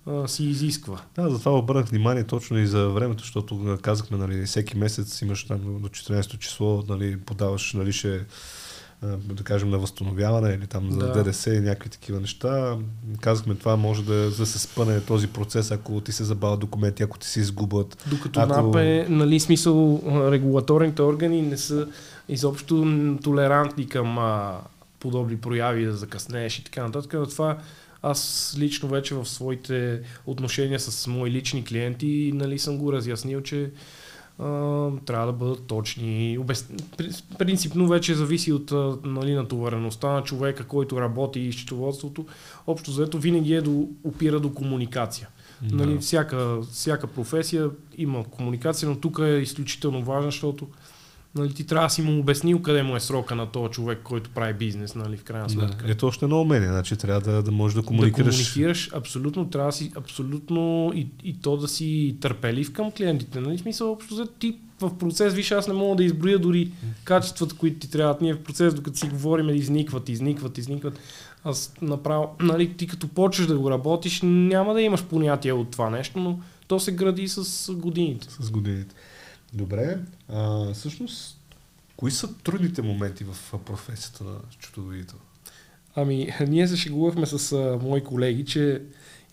[0.09, 1.01] а, си изисква.
[1.15, 5.59] Да, затова обърнах внимание точно и за времето, защото казахме, нали, всеки месец имаш там
[5.59, 8.27] до 14 число, нали, подаваш, нали, ще
[9.03, 11.13] да кажем, на възстановяване или там за да.
[11.13, 12.77] ДДС и някакви такива неща.
[13.21, 17.19] Казахме, това може да, да се спъне този процес, ако ти се забавят документи, ако
[17.19, 18.05] ти се изгубят.
[18.11, 18.63] Докато ако...
[18.63, 21.89] НАП е, нали, смисъл, регулаторните органи не са
[22.29, 22.87] изобщо
[23.23, 24.55] толерантни към а,
[25.01, 27.15] подобни прояви, да закъснееш и така нататък.
[27.31, 27.59] Това
[28.03, 33.71] аз лично вече в своите отношения с мои лични клиенти нали, съм го разяснил, че
[34.39, 34.45] а,
[35.07, 36.39] трябва да бъдат точни.
[36.41, 36.69] Обез...
[37.39, 38.73] Принципно вече зависи от
[39.05, 42.27] нали, натовареността на човека, който работи и счетоводството.
[42.67, 45.29] Общо заето винаги е до, опира до комуникация.
[45.63, 45.77] Да.
[45.77, 50.69] Нали, всяка, всяка професия има комуникация, но тук е изключително важно, защото
[51.39, 54.30] нали, ти трябва да си му обяснил къде му е срока на този човек, който
[54.30, 55.86] прави бизнес, нали, в крайна сметка.
[55.86, 58.36] Да, ето още едно умение, значи трябва да, да можеш да комуникираш.
[58.36, 63.41] Да комуникираш, абсолютно, трябва да си, абсолютно и, и то да си търпелив към клиентите.
[63.41, 66.70] Нали, смисъл, общо за ти в процес, виж, аз не мога да изброя дори
[67.05, 68.20] качествата, които ти трябват.
[68.20, 70.99] Ние в процес, докато си говорим, изникват, изникват, изникват.
[71.45, 75.91] Аз направо, нали, ти като почнеш да го работиш, няма да имаш понятие от това
[75.91, 78.26] нещо, но то се гради с годините.
[78.41, 78.95] С годините.
[79.55, 79.99] Добре.
[80.29, 81.39] А, всъщност,
[81.97, 85.19] кои са трудните моменти в професията на счетоводител?
[85.97, 88.83] Ами, ние се шегувахме с а, мои колеги, че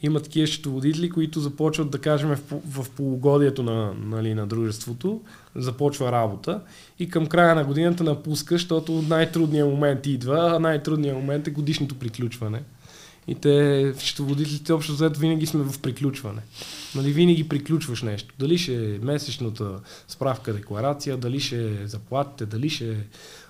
[0.02, 5.22] има такива счетоводители, които започват, да кажем, в, в полугодието на, нали, на дружеството,
[5.56, 6.62] започва работа
[7.00, 11.96] и към края на годината напуска, защото най-трудният момент идва, а най-трудният момент е годишното
[11.96, 12.62] приключване.
[13.28, 16.42] И те, счетоводителите, общо взето, винаги сме в приключване.
[16.96, 18.34] Нали, винаги приключваш нещо.
[18.40, 22.98] Дали ще е месечната справка, декларация, дали ще е заплатите, дали ще е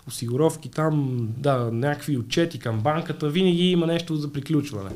[0.08, 4.92] осигуровки там, да, някакви отчети към банката, винаги има нещо за приключване.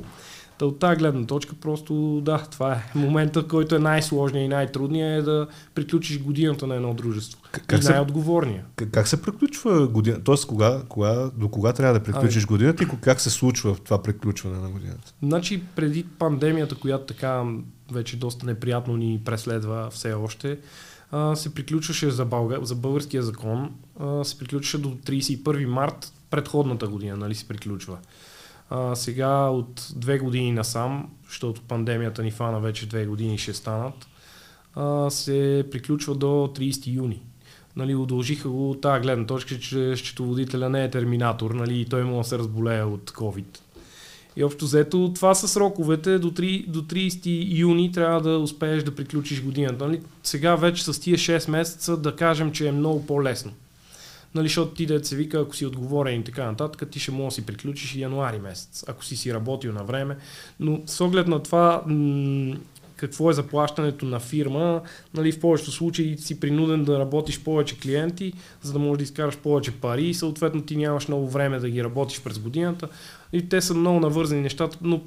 [0.60, 5.22] Та от тази гледна точка просто да, това е момента, който е най-сложният и най-трудният
[5.22, 7.42] е да приключиш годината на едно дружество.
[7.52, 8.66] Как и най-отговорния.
[8.76, 10.24] Как, как се приключва година?
[10.24, 14.04] Тоест, кога, кога, до кога трябва да приключиш а, годината и как се случва това
[14.04, 15.14] приключване на годината?
[15.24, 17.44] Значи преди пандемията, която така
[17.92, 20.58] вече доста неприятно ни преследва все още,
[21.12, 26.88] а, се приключваше за, Бълга, за българския закон, а, се приключваше до 31 март предходната
[26.88, 27.98] година, нали се приключва.
[28.70, 34.08] А, сега от две години насам, защото пандемията ни фана вече две години ще станат,
[34.76, 37.22] а, се приключва до 30 юни.
[37.76, 42.04] Нали, удължиха го от тази гледна точка, че счетоводителя не е терминатор нали, и той
[42.04, 43.60] му да се разболее от COVID.
[44.36, 46.20] И общо взето това са сроковете.
[46.20, 49.88] До, 3, до 30 юни трябва да успееш да приключиш годината.
[49.88, 50.02] Нали?
[50.24, 53.52] Сега вече с тия 6 месеца да кажем, че е много по-лесно.
[54.36, 57.36] Нали, защото ти да се вика, ако си отговорен и така нататък, ти ще можеш
[57.36, 60.18] да си приключиш и януари месец, ако си си работил на време.
[60.60, 61.84] Но с оглед на това,
[62.96, 64.82] какво е заплащането на фирма,
[65.14, 69.38] нали, в повечето случаи си принуден да работиш повече клиенти, за да можеш да изкараш
[69.38, 72.88] повече пари и съответно ти нямаш много време да ги работиш през годината.
[73.34, 75.02] И те са много навързани нещата, но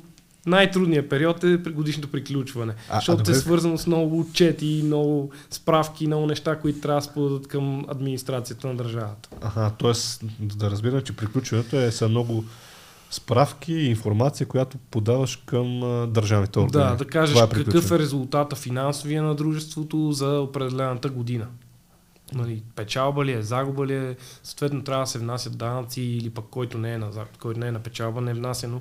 [0.46, 2.74] най-трудният период е годишното приключване.
[2.90, 7.04] А, защото а, е свързано с много отчети, много справки, много неща, които трябва да
[7.04, 9.28] сподадат към администрацията на държавата.
[9.40, 10.26] Ага, т.е.
[10.40, 12.44] да разбирам, че приключването е са много
[13.10, 16.84] справки и информация, която подаваш към а, държавните органи.
[16.84, 21.46] Да, да кажеш е какъв е резултата финансовия на дружеството за определената година.
[22.34, 26.44] Нали, печалба ли е, загуба ли е, съответно трябва да се внасят данъци или пък
[26.50, 28.80] който не е на, който не е на печалба, не е внасяно.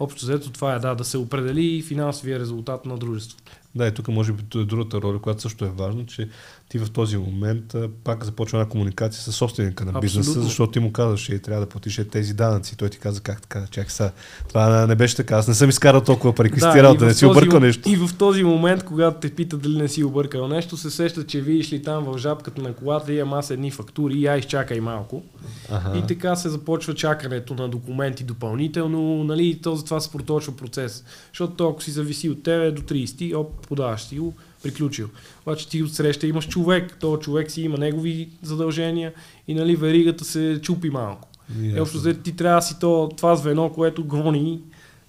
[0.00, 3.52] Общо взето това е да, да се определи финансовия резултат на дружеството.
[3.74, 6.28] Да, и тук може би е другата роля, която също е важна, че
[6.74, 10.00] ти в този момент а, пак започва една комуникация с собственика на Абсолютно.
[10.00, 12.76] бизнеса, защото ти му казваш, че трябва да платиш тези данъци.
[12.76, 14.12] Той ти каза как така, чакай сега.
[14.48, 15.36] Това не беше така.
[15.36, 16.50] Аз не съм изкарал толкова пари.
[16.50, 17.88] Да, да не си объркал нещо.
[17.88, 21.40] И в този момент, когато те питат дали не си объркал нещо, се сеща, че
[21.40, 25.22] видиш ли там в жабката на колата имам аз едни фактури, я изчакай малко.
[25.70, 25.98] Ага.
[25.98, 29.24] И така се започва чакането на документи допълнително.
[29.24, 31.04] Нали, то затова се проточва процес.
[31.32, 35.08] Защото то, ако си зависи от тебе до 30, оп, подаваш си го приключил.
[35.42, 39.12] Обаче ти отсреща имаш човек, то човек си има негови задължения
[39.48, 41.28] и нали веригата се чупи малко.
[41.52, 41.76] Yes.
[41.76, 44.60] И общо взето ти трябва да си то, това звено, което гони,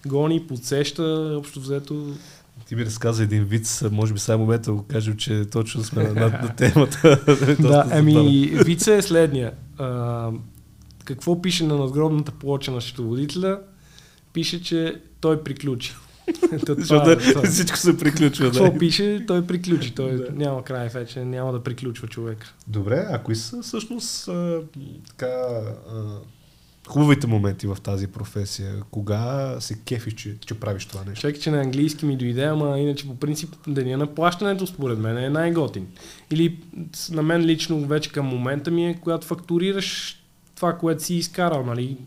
[0.05, 2.13] гони, подсеща, общо взето
[2.67, 6.13] ти ми разказа един вид, може би сега момента го кажем, че точно сме на,
[6.13, 7.23] на, на темата.
[7.59, 9.51] да, ами вица е следния.
[9.77, 10.31] А,
[11.03, 13.59] какво пише на надгробната плоча на счетоводителя?
[14.33, 15.95] Пише, че той приключи.
[16.67, 17.17] Защото е,
[17.49, 18.45] всичко се приключва.
[18.45, 18.77] Какво да.
[18.77, 19.91] пише, той приключи.
[19.95, 20.31] Той да.
[20.31, 22.37] няма край вече, няма да приключва човек.
[22.67, 24.61] Добре, а кои са всъщност а,
[25.07, 26.19] така, а,
[26.87, 28.73] хубавите моменти в тази професия?
[28.91, 31.21] Кога се кефиш, че, че правиш това нещо?
[31.21, 35.17] Чакай, че на английски ми дойде, ама иначе по принцип деня на плащането според мен
[35.17, 35.87] е най-готин.
[36.31, 36.59] Или
[37.11, 40.19] на мен лично вече към момента ми е, когато фактурираш
[40.55, 41.97] това, което си изкарал, нали?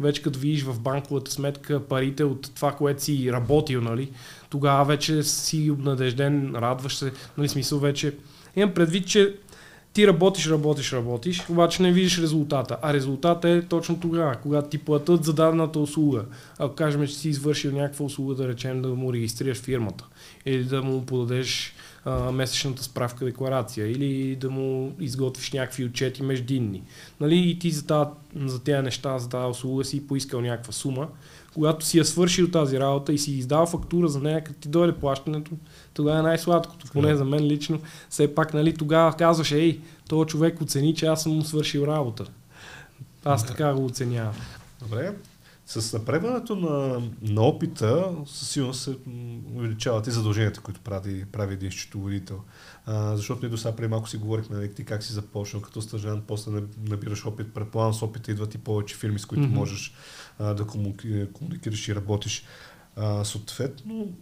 [0.00, 4.10] Вече като видиш в банковата сметка парите от това, което си работил, нали,
[4.50, 8.14] тогава вече си обнадежден, радваш се, нали, смисъл вече.
[8.56, 9.34] Имам предвид, че
[9.94, 12.76] ти работиш, работиш, работиш, обаче не видиш резултата.
[12.82, 16.24] А резултата е точно тогава, когато ти платят за дадената услуга.
[16.58, 20.04] Ако кажем, че си извършил някаква услуга, да речем да му регистрираш фирмата
[20.46, 21.74] или да му подадеш
[22.04, 26.82] а, месечната справка декларация или да му изготвиш някакви отчети междинни.
[27.20, 27.50] Нали?
[27.50, 31.08] И ти за, тази, за тези неща, за тази услуга си поискал някаква сума.
[31.54, 34.92] Когато си я свършил тази работа и си издал фактура за нея, като ти дойде
[34.92, 35.50] плащането,
[35.94, 36.86] тогава е най-сладкото.
[36.92, 37.80] Поне за мен лично.
[38.10, 42.24] Все пак, нали, тогава казваш, ей, този човек оцени, че аз съм му свършил работа.
[43.24, 44.34] Аз така го оценявам.
[44.82, 45.14] Добре.
[45.66, 48.96] С напредването на, на опита, със сигурност се
[49.54, 52.40] увеличават и задълженията, които прави, прави един счетоводител.
[52.86, 55.82] А, защото ние до сега преди малко си говорихме нали, ти как си започнал като
[55.82, 56.50] стъжан, после
[56.88, 59.54] набираш опит, предполагам с опита идват и повече фирми, с които mm-hmm.
[59.54, 59.94] можеш
[60.38, 60.66] а, да
[61.32, 62.44] комуникираш и работиш.
[62.96, 64.12] А, съответно,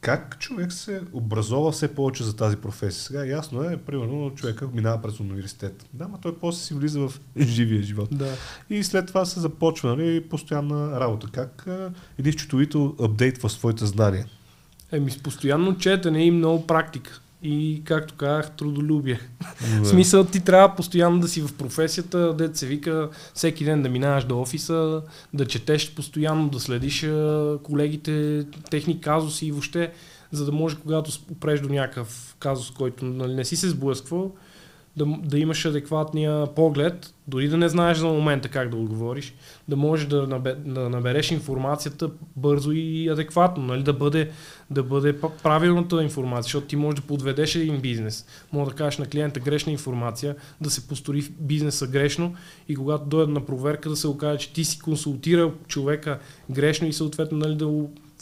[0.00, 3.02] как човек се образова все повече за тази професия?
[3.02, 5.86] Сега ясно е, примерно, човека минава през университет.
[5.92, 8.08] Да, но той после си влиза в живия живот.
[8.12, 8.34] Да.
[8.70, 11.28] И след това се започва нали, постоянна работа.
[11.32, 14.26] Как а, един счетовител апдейтва своите знания?
[14.92, 19.20] Еми, с постоянно четене и много практика и, както казах, трудолюбие.
[19.76, 19.84] Да.
[19.84, 23.88] в смисъл, ти трябва постоянно да си в професията, да се вика всеки ден да
[23.88, 25.02] минаваш до офиса,
[25.34, 27.06] да четеш постоянно, да следиш
[27.62, 29.92] колегите, техни казуси и въобще,
[30.32, 34.34] за да може, когато опреш до някакъв казус, който нали, не си се сблъсквал,
[34.98, 39.34] да, да имаш адекватния поглед, дори да не знаеш за момента как да отговориш,
[39.68, 43.82] да можеш да, набе, да набереш информацията бързо и адекватно, нали?
[43.82, 44.30] да, бъде,
[44.70, 48.26] да бъде правилната информация, защото ти можеш да подведеш един бизнес.
[48.52, 52.34] Може да кажеш на клиента грешна информация, да се построи бизнеса грешно
[52.68, 56.18] и когато дойде на проверка да се окаже, че ти си консултирал човека
[56.50, 57.66] грешно и съответно нали, да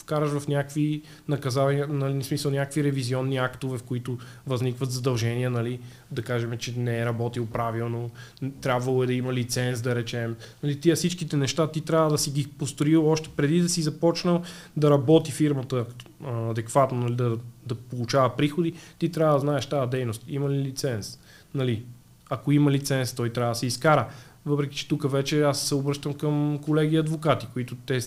[0.07, 5.81] вкараш в някакви наказания, нали, смисъл някакви ревизионни актове, в които възникват задължения, нали,
[6.11, 8.11] да кажем, че не е работил правилно,
[8.61, 10.37] трябвало е да има лиценз, да речем.
[10.63, 14.43] Нали, тия всичките неща ти трябва да си ги построил още преди да си започнал
[14.77, 15.85] да работи фирмата
[16.25, 17.37] адекватно, нали, да,
[17.67, 20.25] да получава приходи, ти трябва да знаеш тази дейност.
[20.29, 21.19] Има ли лиценз?
[21.55, 21.85] Нали,
[22.31, 24.09] ако има лиценз, той трябва да се изкара.
[24.47, 28.01] Въпреки, че тук вече аз се обръщам към колеги адвокати, които те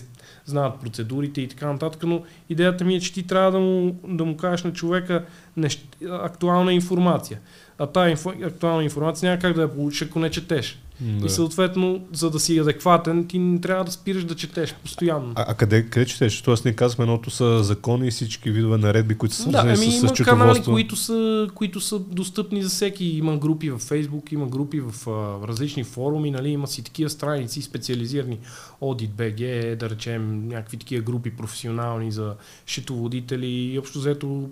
[0.44, 4.24] знаят процедурите и така нататък, но идеята ми е, че ти трябва да му, да
[4.24, 5.24] му кажеш на човека
[5.56, 5.96] нещ...
[6.10, 7.40] актуална информация.
[7.78, 8.32] А тази инфо...
[8.42, 10.82] актуална информация няма как да я получиш, ако не четеш.
[11.00, 11.26] Да.
[11.26, 15.32] И съответно, за да си адекватен, ти не трябва да спираш да четеш постоянно.
[15.34, 16.42] А, а къде, къде четеш?
[16.42, 19.92] Тоест ние казваме, едното са закони и всички видове наредби, които са свързани да, ами,
[19.92, 23.04] с, има канали, които са, които са достъпни за всеки.
[23.04, 26.48] Има групи в Фейсбук, има групи в а, различни форуми, нали?
[26.48, 28.38] има си такива страници специализирани.
[28.80, 32.34] Audit BG, да речем, някакви такива групи професионални за
[32.66, 34.48] счетоводители и общо взето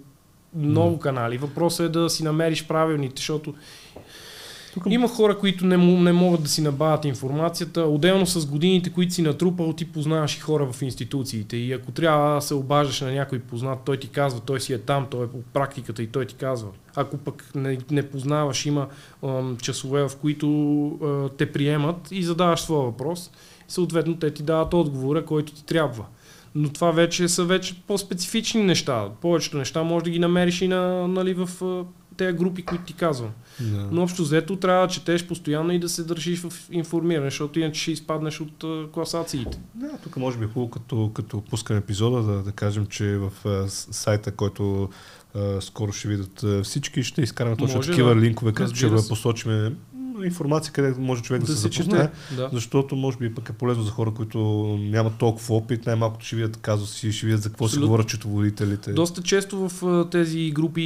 [0.55, 1.01] много mm.
[1.01, 1.39] канали.
[1.39, 3.55] Въпросът е да си намериш правилните, защото
[4.75, 4.83] тук...
[4.89, 7.83] Има хора, които не, не могат да си набавят информацията.
[7.83, 11.57] Отделно с годините, които си натрупал, ти познаваш и хора в институциите.
[11.57, 14.79] И ако трябва да се обаждаш на някой познат, той ти казва, той си е
[14.79, 16.69] там, той е по практиката и той ти казва.
[16.97, 18.87] Ако пък не, не познаваш, има
[19.25, 20.49] ам, часове, в които
[20.87, 23.31] а, те приемат и задаваш своя въпрос,
[23.69, 26.05] съответно те ти дават отговора, който ти трябва.
[26.55, 29.09] Но това вече са вече по-специфични неща.
[29.21, 31.49] Повечето неща може да ги намериш и на, нали, в
[32.19, 33.31] тези групи, които ти казвам.
[33.61, 33.89] Да.
[33.93, 37.81] Но общо взето трябва да четеш постоянно и да се държиш в информиране, защото иначе
[37.81, 39.59] ще изпаднеш от uh, класациите.
[39.75, 43.33] Да, тук може би е хубаво, като, като пускам епизода, да, да кажем, че в
[43.45, 44.89] uh, сайта, който
[45.37, 48.21] uh, скоро ще видят всички, ще изкараме точно такива да.
[48.21, 49.77] линкове, където ще посочим
[50.25, 52.51] информация, къде може човек да, да се запознае, да.
[52.53, 54.39] защото може би пък е полезно за хора, които
[54.81, 58.93] нямат толкова опит, най-малкото ще видят казуси, ще видят за какво се говорят четоводителите.
[58.93, 60.81] Доста често в тези групи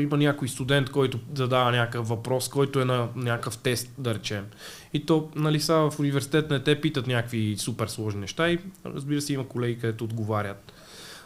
[0.00, 4.44] има някой студент, който задава някакъв въпрос, който е на някакъв тест, да речем.
[4.92, 9.20] И то, нали, са в университет не те питат някакви супер сложни неща и разбира
[9.20, 10.72] се има колеги, където отговарят.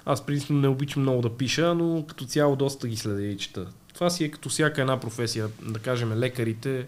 [0.06, 3.66] Аз принципно не обичам много да пиша, но като цяло доста ги следя и чета.
[3.94, 5.48] Това си е като всяка една професия.
[5.62, 6.86] Да кажем, лекарите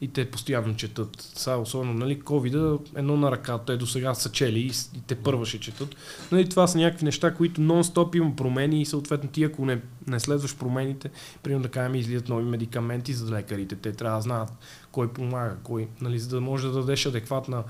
[0.00, 1.08] и те постоянно четат.
[1.20, 5.14] Са, особено, нали, covid едно на ръка, те до сега са чели и, и те
[5.14, 5.96] първа ще четат.
[6.32, 10.20] Нали, това са някакви неща, които нон-стоп има промени и съответно ти ако не, не
[10.20, 11.10] следваш промените,
[11.42, 14.48] примерно да кажем, излизат нови медикаменти за лекарите, те трябва да знаят
[14.92, 17.64] кой помага, кой, нали, за да може да дадеш адекватна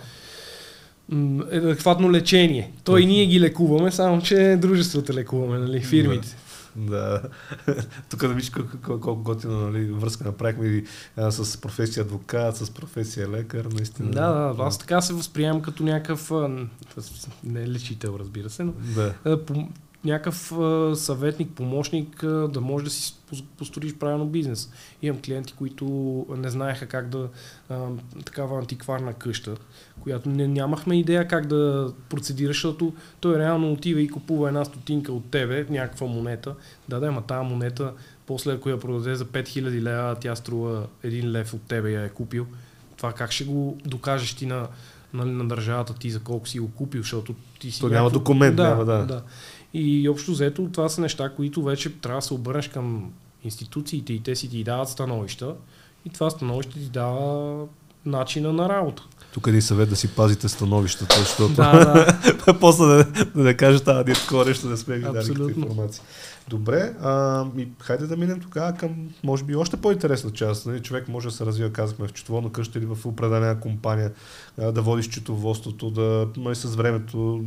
[1.53, 2.72] адекватно лечение.
[2.85, 6.37] Той и ние ги лекуваме, само че дружествата лекуваме, нали, фирмите.
[6.77, 7.22] Да.
[8.11, 10.85] Тук да виж колко, колко готина нали, връзка направихме и,
[11.16, 14.11] а, с професия адвокат, с професия лекар, наистина.
[14.11, 16.31] Да, да, аз така се възприемам като някакъв,
[17.45, 19.14] не лечител, разбира се, но да.
[20.05, 23.14] Някакъв а, съветник, помощник, а, да можеш да си
[23.59, 24.70] построиш правилно бизнес.
[25.02, 25.86] Имам клиенти, които
[26.36, 27.28] не знаеха как да
[27.70, 27.86] а,
[28.24, 29.57] такава антикварна къща,
[30.00, 35.12] която не, нямахме идея как да процедира, защото той реално отива и купува една стотинка
[35.12, 36.55] от тебе, някаква монета,
[36.88, 37.92] да, да, ама тази монета,
[38.26, 42.09] после ако я продаде за 5000 лева, тя струва 1 лев от тебе я е
[42.09, 42.46] купил.
[42.96, 44.68] Това как ще го докажеш ти на,
[45.14, 47.80] на, на държавата ти за колко си го купил, защото ти си...
[47.80, 49.07] То няма документ, да, няма, да.
[49.07, 49.22] да.
[49.75, 53.12] И общо взето това са неща, които вече трябва да се обърнеш към
[53.45, 55.55] институциите и те си ти дават становища
[56.05, 57.66] и това становище ти дава
[58.07, 59.03] начина на работа.
[59.33, 62.07] Тук е съвет да си пазите становищата, защото Да,
[62.45, 62.59] да.
[62.61, 63.05] после да,
[63.35, 66.03] да не кажа тази ние такова нещо, да сме ви дали информация.
[66.49, 70.66] Добре, а, и хайде да минем тогава към, може би, още по-интересна част.
[70.66, 70.80] Нали?
[70.82, 74.12] Човек може да се развива, казахме, в четоводна къща или в определена компания,
[74.59, 77.45] а, да водиш четоводството, да нали, с времето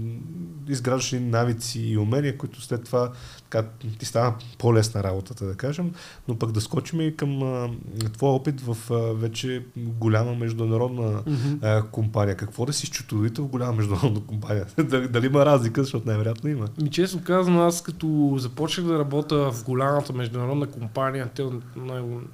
[0.67, 3.11] изграждаш и навици и умения, които след това
[3.49, 3.67] така,
[3.99, 5.91] ти става по-лесна работата, да кажем,
[6.27, 7.69] но пък да скочим и към а,
[8.13, 11.57] твоя опит в а, вече голяма международна Мгм.
[11.61, 12.35] а, компания.
[12.35, 14.65] Какво да си счетоводител в голяма международна компания?
[14.83, 16.67] дали, дали има разлика, защото най-вероятно има.
[16.81, 21.49] Ми честно казано, аз като започнах да работя в голямата международна компания, те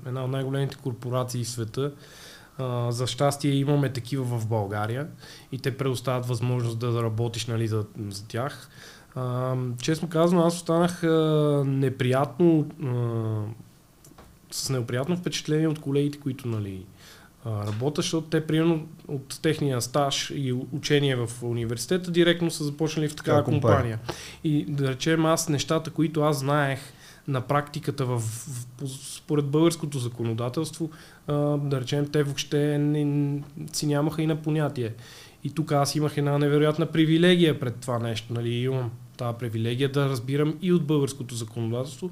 [0.06, 1.91] една от най-големите корпорации в света,
[2.89, 5.08] за щастие имаме такива в България
[5.51, 8.70] и те предоставят възможност да работиш нали, за, за тях.
[9.82, 11.04] Честно казано, аз останах
[11.66, 12.68] неприятно
[14.51, 16.86] с неприятно впечатление от колегите, които нали,
[17.46, 23.08] а, работят, защото те примерно от техния стаж и учение в университета директно са започнали
[23.08, 23.78] в такава компания.
[23.78, 24.00] компания.
[24.44, 26.80] И да речем аз нещата, които аз знаех
[27.28, 30.89] на практиката в, в, по- според българското законодателство,
[31.28, 33.41] а, да речем те въобще не,
[33.74, 34.94] си нямаха и на понятие.
[35.44, 38.34] И тук аз имах една невероятна привилегия пред това нещо.
[38.34, 38.50] Нали?
[38.50, 42.12] Имам тази привилегия да разбирам и от българското законодателство.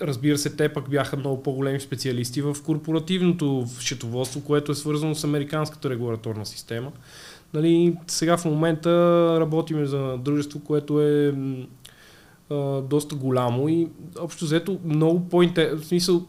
[0.00, 5.24] Разбира се, те пък бяха много по-големи специалисти в корпоративното счетоводство, което е свързано с
[5.24, 6.92] американската регулаторна система.
[7.54, 8.90] Нали, сега в момента
[9.40, 11.34] работим за дружество, което е
[12.50, 15.78] а, доста голямо и общо взето много по-интересно.
[15.78, 16.26] В смисъл,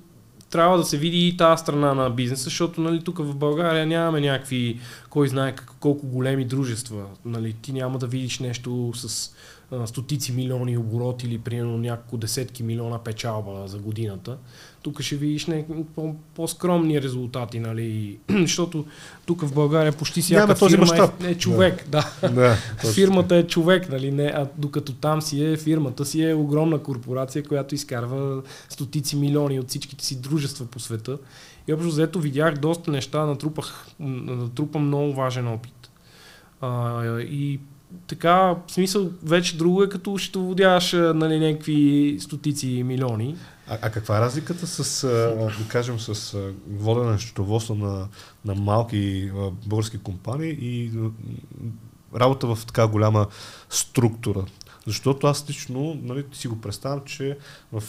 [0.51, 4.21] трябва да се види и тази страна на бизнеса, защото нали, тук в България нямаме
[4.21, 4.79] някакви,
[5.09, 7.05] кой знае колко големи дружества.
[7.25, 9.33] Нали, ти няма да видиш нещо с
[9.71, 14.37] а, стотици милиони оборот или примерно няколко десетки милиона печалба за годината.
[14.81, 15.65] Тук ще видиш не,
[15.95, 18.17] по, по-скромни резултати, нали?
[18.29, 18.85] защото
[19.25, 21.23] тук в България почти всяка Няма този фирма мащаб.
[21.23, 21.85] е, е човек.
[21.89, 22.11] Да.
[22.21, 24.11] Да, точно Фирмата е човек, нали?
[24.11, 29.59] Не, а докато там си е, фирмата си е огромна корпорация, която изкарва стотици милиони
[29.59, 31.17] от всичките си дружества по света.
[31.67, 35.91] И общо взето видях доста неща, натрупах, натрупам много важен опит.
[36.61, 37.59] А, и
[38.07, 40.39] така, в смисъл, вече друго е като ще
[40.97, 43.35] нали, някакви стотици милиони.
[43.67, 45.07] А, а каква е разликата с,
[45.59, 46.37] да кажем, с
[46.69, 47.19] водене на
[47.75, 48.07] на,
[48.45, 49.31] на малки
[49.65, 50.91] български компании и
[52.15, 53.27] работа в така голяма
[53.69, 54.45] структура?
[54.87, 57.37] Защото аз лично нали, си го представям, че
[57.73, 57.83] в,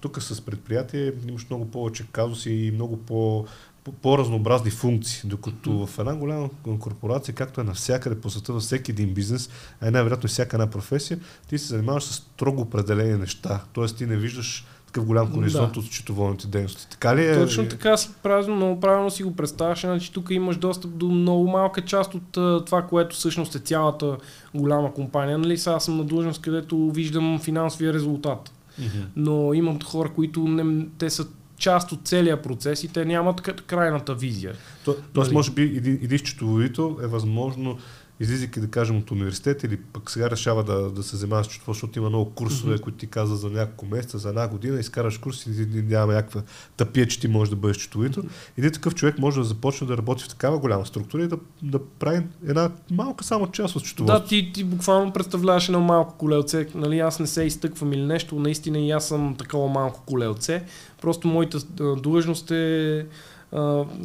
[0.00, 3.46] тук с предприятие имаш много повече казуси и много по-
[3.92, 6.48] по-разнообразни функции, докато в една голяма
[6.80, 10.70] корпорация, както е навсякъде по света, във всеки един бизнес, а и най-вероятно всяка една
[10.70, 11.18] професия,
[11.48, 13.60] ти се занимаваш с строго определени неща.
[13.72, 15.80] Тоест ти не виждаш такъв голям хоризонт Да.
[15.80, 16.86] от счетоводните дейности.
[16.90, 17.34] Така ли е?
[17.34, 21.48] Точно така си правилно, много правилно си го представяш, значи тук имаш достъп до много
[21.48, 24.16] малка част от а, това, което всъщност е цялата
[24.54, 25.38] голяма компания.
[25.38, 28.52] Нали, сега съм на длъжност, където виждам финансовия резултат.
[28.78, 29.02] Мгм.
[29.16, 31.26] Но имам хора, които не, те са
[31.56, 34.54] част от целия процес и те нямат крайната визия.
[34.84, 35.36] То, тоест, Нали?
[35.36, 37.78] може би един, един счетоводител е възможно,
[38.20, 41.72] излизайки да кажем от университет или пък сега решава да, да се занимава с счетоводство,
[41.72, 42.82] защото има много курсове, Мгм.
[42.82, 46.42] които ти каза за няколко месеца, за една година, изкараш курс и няма някаква
[46.76, 48.22] тъпия, че ти можеш да бъдеш счетоводител.
[48.58, 51.78] Един такъв човек може да започне да работи в такава голяма структура и да, да
[51.98, 54.28] прави една малка само част от Да, счетоводството.
[54.28, 56.66] ти, ти буквално представляваш едно малко колелце.
[56.74, 60.64] Нали, аз не се изтъквам или нещо, наистина и аз съм такова малко колелце.
[61.02, 61.58] Просто моята
[61.96, 63.06] длъжност е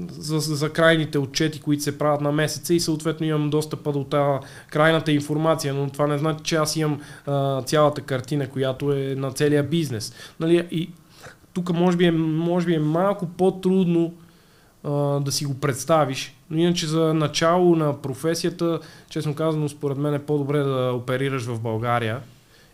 [0.09, 4.47] за, за крайните отчети, които се правят на месеца и съответно имам достъпа до тази
[4.69, 9.31] крайната информация, но това не значи, че аз имам а, цялата картина, която е на
[9.31, 10.13] целия бизнес.
[10.39, 10.89] Нали, и
[11.53, 14.13] тук може би е, може би е малко по-трудно
[14.83, 16.35] а, да си го представиш.
[16.49, 18.79] Но иначе за начало на професията,
[19.09, 22.19] честно казано, според мен е по-добре да оперираш в България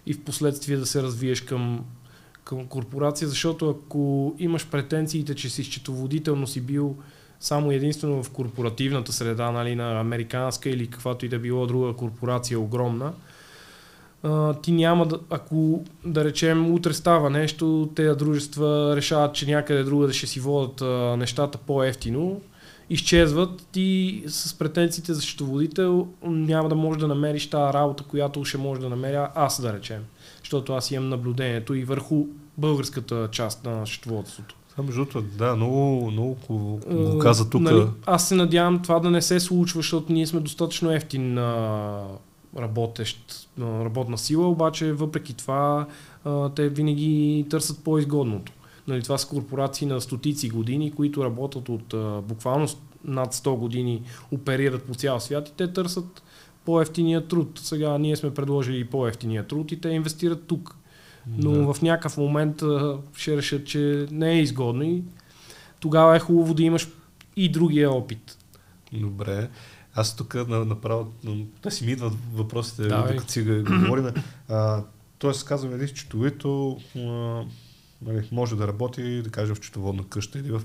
[0.06, 1.86] и в последствие да се развиеш към,
[2.46, 6.96] към корпорация, защото ако имаш претенциите, че си счетоводител, но си бил
[7.40, 12.60] само единствено в корпоративната среда, нали, на американска или каквато и да било друга корпорация
[12.60, 13.14] огромна,
[14.62, 20.08] ти няма да, ако да речем утре става нещо, тези дружества решават, че някъде друга
[20.08, 20.82] да ще си водят
[21.20, 22.42] нещата по-ефтино,
[22.90, 28.58] изчезват и с претенциите за счетоводител няма да можеш да намериш тази работа, която ще
[28.58, 30.04] може да намеря аз да речем.
[30.46, 32.26] Защото аз имам наблюдението и върху
[32.58, 34.56] българската част на счетоводството.
[34.72, 37.62] Това между другото, да, много, много го, го каза тук.
[37.62, 42.04] Нали, аз се надявам това да не се случва, защото ние сме достатъчно ефтин а,
[42.58, 45.88] работещ, а, работна сила, обаче въпреки това
[46.26, 48.52] а, те винаги търсят по-изгодното.
[48.88, 52.68] Нали, това са корпорации на стотици години, които работят от а, буквално
[53.06, 56.24] над 100 години, оперират по цял свят и те търсят
[56.66, 57.60] по-ефтиния труд.
[57.64, 60.76] Сега ние сме предложили по-ефтиния труд и те инвестират тук.
[61.28, 61.74] Но да.
[61.74, 65.04] в някакъв момент а, ще решат, че не е изгодно и
[65.80, 66.88] тогава е хубаво да имаш
[67.36, 68.38] и другия опит.
[68.94, 69.50] Добре.
[69.96, 71.12] Аз тук направо,
[71.64, 74.06] да си ми идват въпросите, докато си говорим.
[75.18, 76.78] Тоест, казвам, нали, четовито
[78.06, 80.62] нали, може да работи, да кажем, в четоводна къща или в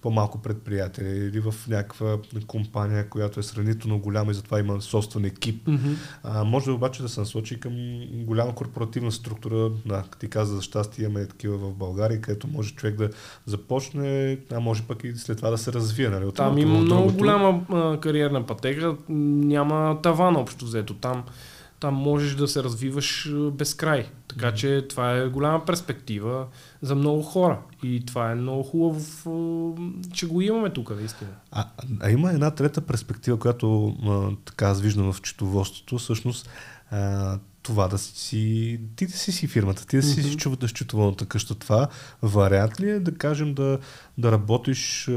[0.00, 5.66] по-малко предприятие или в някаква компания, която е сравнително голяма и затова има собствен екип.
[5.66, 5.94] Mm-hmm.
[6.22, 7.72] А, може обаче да се насочи към
[8.12, 9.70] голяма корпоративна структура.
[9.86, 13.10] Да, ти каза, за щастие имаме такива в България, където може човек да
[13.46, 16.08] започне, а може пък и след това да се развие.
[16.08, 20.94] Нали, Там има много голяма а, кариерна пътека, няма таван общо взето.
[20.94, 21.24] Там
[21.80, 24.06] там можеш да се развиваш без край.
[24.28, 26.46] Така че това е голяма перспектива
[26.82, 27.58] за много хора.
[27.82, 29.00] И това е много хубаво,
[30.12, 31.30] че го имаме тук, наистина.
[31.50, 31.66] А,
[32.00, 35.98] а има една трета перспектива, която а, така аз виждам в четоводството.
[35.98, 36.50] Всъщност,
[36.90, 40.60] а, това да си, ти да си си фирмата, ти да си mm-hmm.
[40.60, 41.54] си счетоводната къща.
[41.54, 41.88] Това
[42.22, 43.78] вариант ли е да кажем да,
[44.18, 45.10] да работиш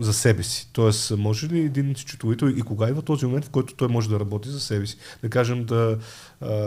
[0.00, 0.68] за себе си.
[0.72, 4.20] Тоест, може ли един счетоводител и кога идва този момент, в който той може да
[4.20, 4.96] работи за себе си?
[5.22, 5.98] Да кажем да,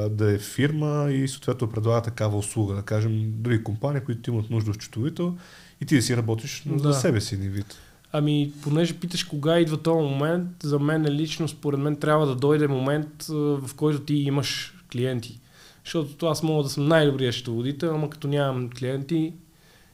[0.09, 2.75] да е фирма и съответно предлага такава услуга.
[2.75, 5.37] Да кажем други компании, които имат нужда от счетоводител
[5.81, 6.93] и ти да си работиш да.
[6.93, 7.75] за себе си един вид.
[8.11, 12.67] Ами, понеже питаш кога идва този момент, за мен лично, според мен, трябва да дойде
[12.67, 15.39] момент, в който ти имаш клиенти.
[15.83, 19.33] Защото аз мога да съм най-добрият счетоводител, ама като нямам клиенти,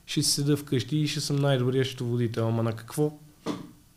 [0.05, 2.47] ще си седа вкъщи и ще съм най-добрият счетоводител.
[2.47, 3.19] Ама на какво?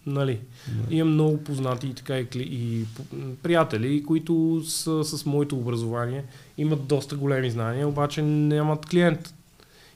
[0.06, 0.40] Нали?
[0.66, 0.94] Да.
[0.94, 2.86] Имам много познати и, така, и, и
[3.42, 6.24] приятели, които са с моето образование,
[6.58, 9.34] имат доста големи знания, обаче нямат клиент.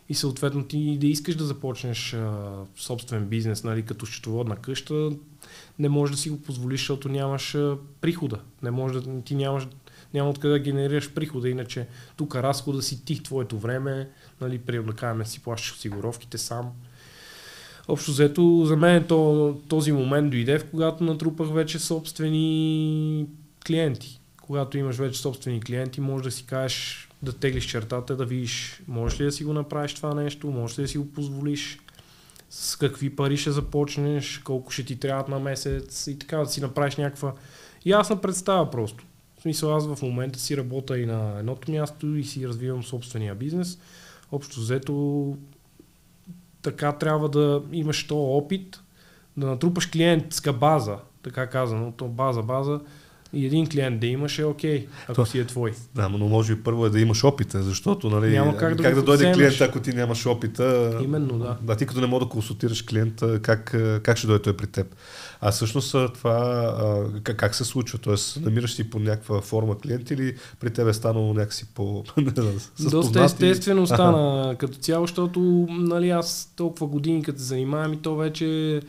[0.09, 5.11] И съответно ти да искаш да започнеш а, собствен бизнес, нали, като счетоводна къща,
[5.79, 8.41] не можеш да си го позволиш, защото нямаш а, прихода.
[8.63, 9.69] Не може да, ти нямаш,
[10.15, 11.87] няма откъде да генерираш прихода, иначе
[12.17, 14.09] тук разхода си ти, твоето време,
[14.41, 14.61] нали,
[15.19, 16.73] да си плащаш осигуровките сам.
[17.89, 23.27] Общо взето, за мен то, този момент дойде, в когато натрупах вече собствени
[23.67, 24.21] клиенти.
[24.43, 29.21] Когато имаш вече собствени клиенти, може да си кажеш да теглиш чертата, да видиш можеш
[29.21, 31.79] ли да си го направиш това нещо, можеш ли да си го позволиш,
[32.51, 36.61] с какви пари ще започнеш, колко ще ти трябва на месец и така да си
[36.61, 37.35] направиш някаква
[37.87, 39.05] ясна представа просто.
[39.39, 43.35] В смисъл аз в момента си работя и на едното място и си развивам собствения
[43.35, 43.79] бизнес.
[44.33, 45.37] Общо взето
[46.67, 48.81] така трябва да имаш то опит,
[49.37, 52.81] да натрупаш клиентска база, така казано, то база, база,
[53.33, 55.73] и един клиент да имаш е окей, okay, ако То, си е твой.
[55.95, 58.95] Да, но може би първо е да имаш опита, защото нали, Няма как, да, как
[58.95, 60.99] да дойде клиент, ако ти нямаш опита.
[61.03, 61.57] Именно, да.
[61.63, 64.95] Да, ти като не мога да консултираш клиента, как, как ще дойде той при теб?
[65.41, 67.99] А всъщност това как, как се случва?
[67.99, 72.05] Тоест, намираш си по някаква форма клиент или при теб е станало някакси по...
[72.91, 78.17] Доста естествено стана като цяло, защото нали, аз толкова години като се занимавам и то
[78.17, 78.81] вече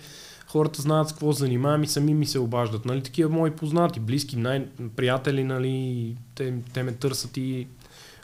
[0.47, 2.85] хората знаят с какво занимавам и сами ми се обаждат.
[2.85, 7.67] Нали, такива мои познати, близки, най- приятели, нали, те, те ме търсят и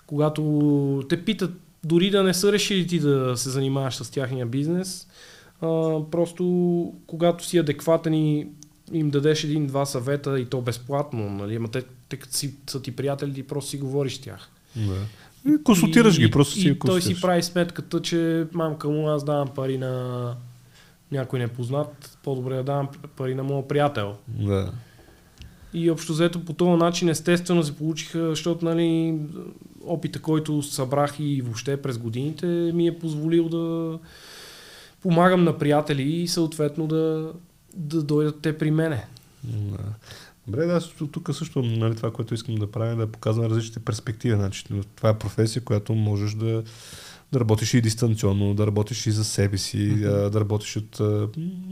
[0.08, 1.52] когато те питат,
[1.84, 5.08] дори да не са решили ти да се занимаваш с тяхния бизнес,
[5.64, 8.48] а, просто когато си адекватен и
[8.92, 12.96] им дадеш един-два съвета и то безплатно, нали, ама те, те като си, са ти
[12.96, 14.50] приятели, ти просто си говориш с тях.
[14.76, 14.98] Да.
[15.52, 19.24] И консултираш и, ги, просто си и той си прави сметката, че мамка му аз
[19.24, 20.36] давам пари на
[21.12, 24.16] някой непознат, по-добре да давам пари на моят приятел.
[24.28, 24.72] Да.
[25.74, 29.20] И общо взето по този начин естествено се получиха, защото нали,
[29.86, 34.00] опита, който събрах и въобще през годините ми е позволил да
[35.04, 37.34] помагам на приятели и съответно да,
[37.76, 39.06] да дойдат те при мене.
[40.48, 40.82] Добре, да,
[41.12, 44.36] тук също нали, това, което искам да правя, е да показвам различните перспективи.
[44.36, 44.64] Значи,
[44.96, 46.64] това е професия, която можеш да,
[47.32, 50.30] да работиш и дистанционно, да работиш и за себе си, mm-hmm.
[50.30, 51.02] да работиш от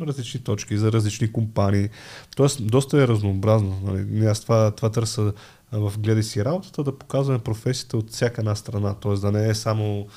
[0.01, 1.89] различни точки, за различни компании.
[2.35, 3.79] Тоест, доста е разнообразно.
[3.83, 4.25] Нали?
[4.25, 5.33] Аз това, това търся
[5.71, 8.95] в гледай си работата, да показваме професията от всяка една страна.
[8.95, 10.07] Тоест да не е само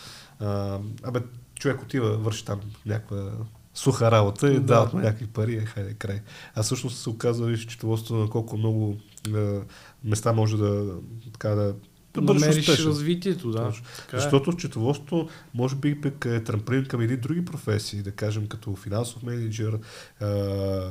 [0.40, 1.20] а, абе,
[1.64, 3.32] човек отива, върши там някаква
[3.74, 4.60] суха работа и да.
[4.60, 6.20] дават му някакви пари, е, хайде край.
[6.54, 8.96] А всъщност се оказва, че счетоводството на колко много
[9.36, 9.60] е,
[10.04, 10.94] места може да,
[11.32, 11.74] така, да
[12.14, 12.86] да намериш успешен.
[12.86, 13.72] развитието, да.
[13.96, 14.20] Така е.
[14.20, 14.52] Защото е.
[14.52, 19.78] счетоводството може би пък е трамплин към едни други професии, да кажем като финансов менеджер,
[20.20, 20.90] а,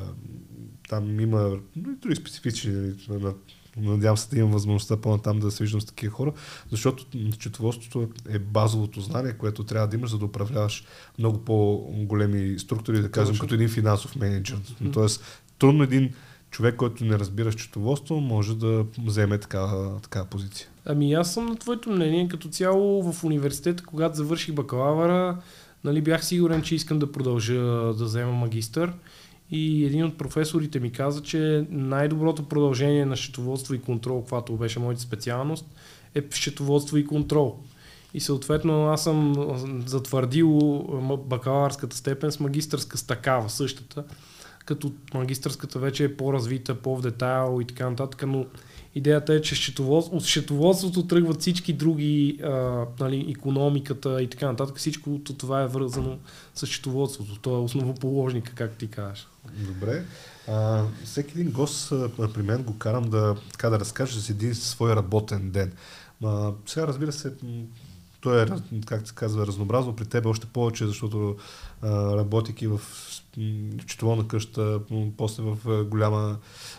[0.89, 3.33] там има други специфични на
[3.77, 6.33] Надявам се да имам възможността по-натам да се виждам с такива хора,
[6.71, 10.85] защото счетоводството е базовото знание, което трябва да имаш, за да управляваш
[11.19, 14.57] много по-големи структури, да кажем, като един финансов менеджер.
[14.57, 14.93] Mm-hmm.
[14.93, 16.13] Тоест, трудно един
[16.51, 20.67] човек, който не разбира счетоводство, може да вземе такава, такава позиция.
[20.85, 22.27] Ами аз съм на твоето мнение.
[22.27, 25.37] Като цяло в университета, когато завърших бакалавъра,
[25.83, 27.53] нали, бях сигурен, че искам да продължа
[27.93, 28.93] да взема магистър.
[29.55, 34.79] И един от професорите ми каза, че най-доброто продължение на счетоводство и контрол, каквато беше
[34.79, 35.65] моята специалност,
[36.15, 37.59] е счетоводство и контрол.
[38.13, 39.35] И съответно аз съм
[39.85, 40.49] затвърдил
[41.25, 44.03] бакалавърската степен с магистърска с такава същата,
[44.65, 47.07] като магистърската вече е по-развита, по-в
[47.61, 48.45] и така нататък, но
[48.95, 54.77] идеята е, че счетоводство, от счетоводството тръгват всички други, а, нали, економиката и така нататък.
[54.77, 56.17] Всичко това е вързано
[56.55, 57.39] с счетоводството.
[57.41, 59.27] То е основоположника, как ти кажеш.
[59.51, 60.05] Добре.
[60.47, 61.89] А, всеки един гост
[62.33, 65.71] при мен го карам да, така да разкаже за един свой работен ден.
[66.23, 67.33] А, сега разбира се,
[68.21, 68.45] той е,
[68.85, 71.35] как се казва, разнообразно при теб още повече, защото
[71.81, 72.81] а, работейки в
[73.87, 74.79] счетоводна къща,
[75.17, 76.37] после в голяма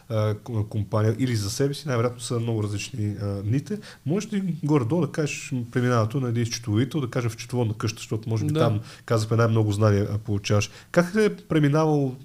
[0.09, 0.35] а,
[0.69, 3.79] компания или за себе си, най-вероятно са много различни а, дните.
[4.07, 8.29] Може ли горе-долу да кажеш преминаването на един счетоводител, да кажем в счетоводна къща, защото
[8.29, 8.61] може би да.
[8.61, 10.71] там казахме най-много знания получаваш.
[10.91, 12.17] Как е преминавал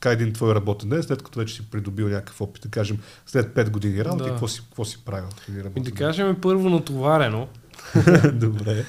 [0.00, 3.54] така един твой работен ден, след като вече си придобил някакъв опит, да кажем, след
[3.54, 4.30] 5 години работа, да.
[4.30, 5.28] какво, си, какво си правил?
[5.76, 7.48] И да кажем първо натоварено.
[8.32, 8.84] Добре.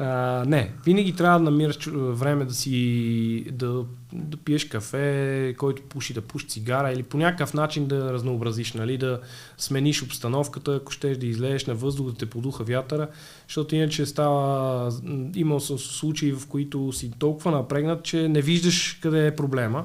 [0.00, 6.14] А, не, винаги трябва да намираш време да си да, да пиеш кафе, който пуши
[6.14, 9.20] да пуши цигара или по някакъв начин да разнообразиш, нали, да
[9.58, 13.08] смениш обстановката, ако щеш да излезеш на въздух, да те подуха вятъра,
[13.48, 14.92] защото иначе става,
[15.34, 19.84] имал съм случаи, в които си толкова напрегнат, че не виждаш къде е проблема.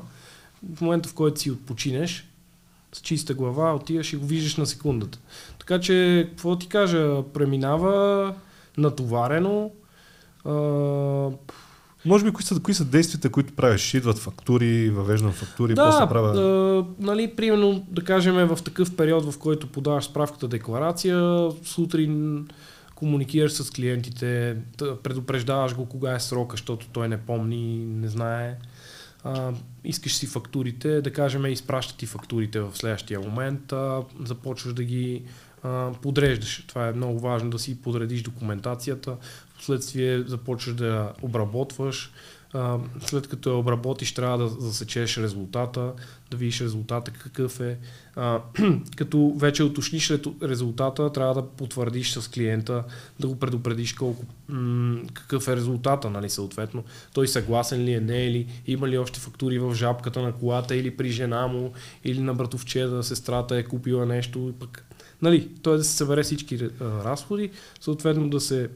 [0.76, 2.30] В момента, в който си отпочинеш,
[2.94, 5.20] с чиста глава, отиваш и го виждаш на секундата.
[5.60, 8.36] Така че, какво ти кажа, преминава
[8.78, 9.72] натоварено,
[12.06, 13.94] може би кои са, кои са действията, които правиш?
[13.94, 16.34] Идват фактури, въвеждам фактури, да, после правя...
[16.34, 22.48] Да, нали, примерно, да кажем, в такъв период, в който подаваш справката декларация, сутрин
[22.96, 24.58] комуникираш с клиентите,
[25.04, 28.56] предупреждаваш го кога е срока, защото той не помни, не знае.
[29.24, 29.54] А,
[29.84, 35.24] искаш си фактурите, да кажем, изпращат ти фактурите в следващия момент, а, започваш да ги
[35.64, 36.66] а, подреждаш.
[36.68, 39.18] Това е много важно да си подредиш документацията,
[39.60, 42.12] следствие започваш да обработваш.
[43.06, 45.94] След като я обработиш, трябва да засечеш резултата,
[46.32, 47.78] да видиш резултата какъв е.
[48.96, 52.84] Като вече уточниш резултата, трябва да потвърдиш с клиента,
[53.20, 54.26] да го предупредиш колко,
[55.14, 56.84] какъв е резултата, нали, съответно.
[57.14, 60.76] Той съгласен ли е, не е ли, има ли още фактури в жабката на колата
[60.76, 61.74] или при жена му,
[62.04, 64.86] или на братовчета, сестрата е купила нещо, и пък
[65.22, 67.50] Нали, той да се събере всички разходи,
[67.80, 68.70] съответно да се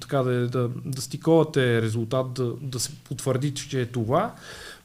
[0.00, 4.34] така да, да, да стиковате резултат, да, да се потвърди, че е това,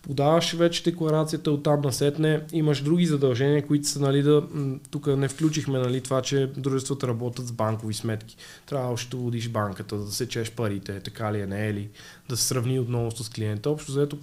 [0.01, 4.43] подаваш вече декларацията от там насетне, имаш други задължения, които са, нали, да,
[4.91, 8.37] тук не включихме, нали, това, че дружествата работят с банкови сметки.
[8.65, 11.89] Трябва още да водиш банката, да се чеш парите, така ли е, не е ли,
[12.29, 13.69] да се сравни отново с клиента.
[13.69, 14.17] Общо заето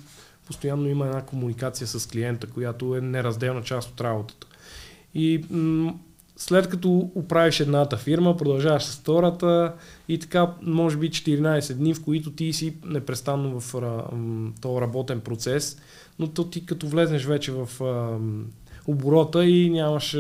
[0.46, 4.46] постоянно има една комуникация с клиента, която е неразделна част от работата.
[5.14, 5.94] И м-
[6.36, 9.74] след като управиш едната фирма, продължаваш с втората
[10.08, 13.74] и така, може би 14 дни, в които ти си непрестанно в
[14.60, 15.80] този работен процес,
[16.18, 17.68] но то ти като влезнеш вече в
[18.86, 20.16] оборота и нямаш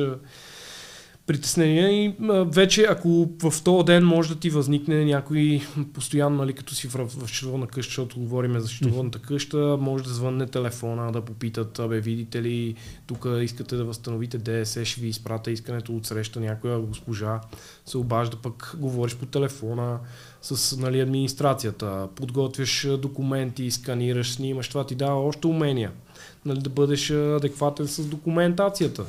[1.26, 5.60] притеснения и а, вече ако в този ден може да ти възникне някой
[5.94, 10.10] постоянно, нали, като си в, в счетоводна къща, защото говорим за счетоводната къща, може да
[10.10, 12.74] звънне телефона, да попитат, абе видите ли,
[13.06, 17.40] тук искате да възстановите ДСС, ще ви изпрата искането от среща някоя госпожа,
[17.86, 19.98] се обажда, пък говориш по телефона
[20.42, 25.92] с нали, администрацията, подготвяш документи, сканираш, снимаш, това ти дава още умения
[26.44, 29.04] нали, да бъдеш адекватен с документацията.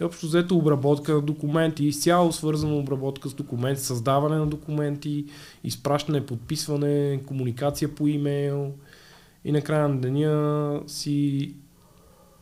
[0.00, 5.24] И общо взето обработка на документи, изцяло свързано обработка с документи, създаване на документи,
[5.64, 8.72] изпращане, подписване, комуникация по имейл
[9.44, 11.54] и накрая на деня си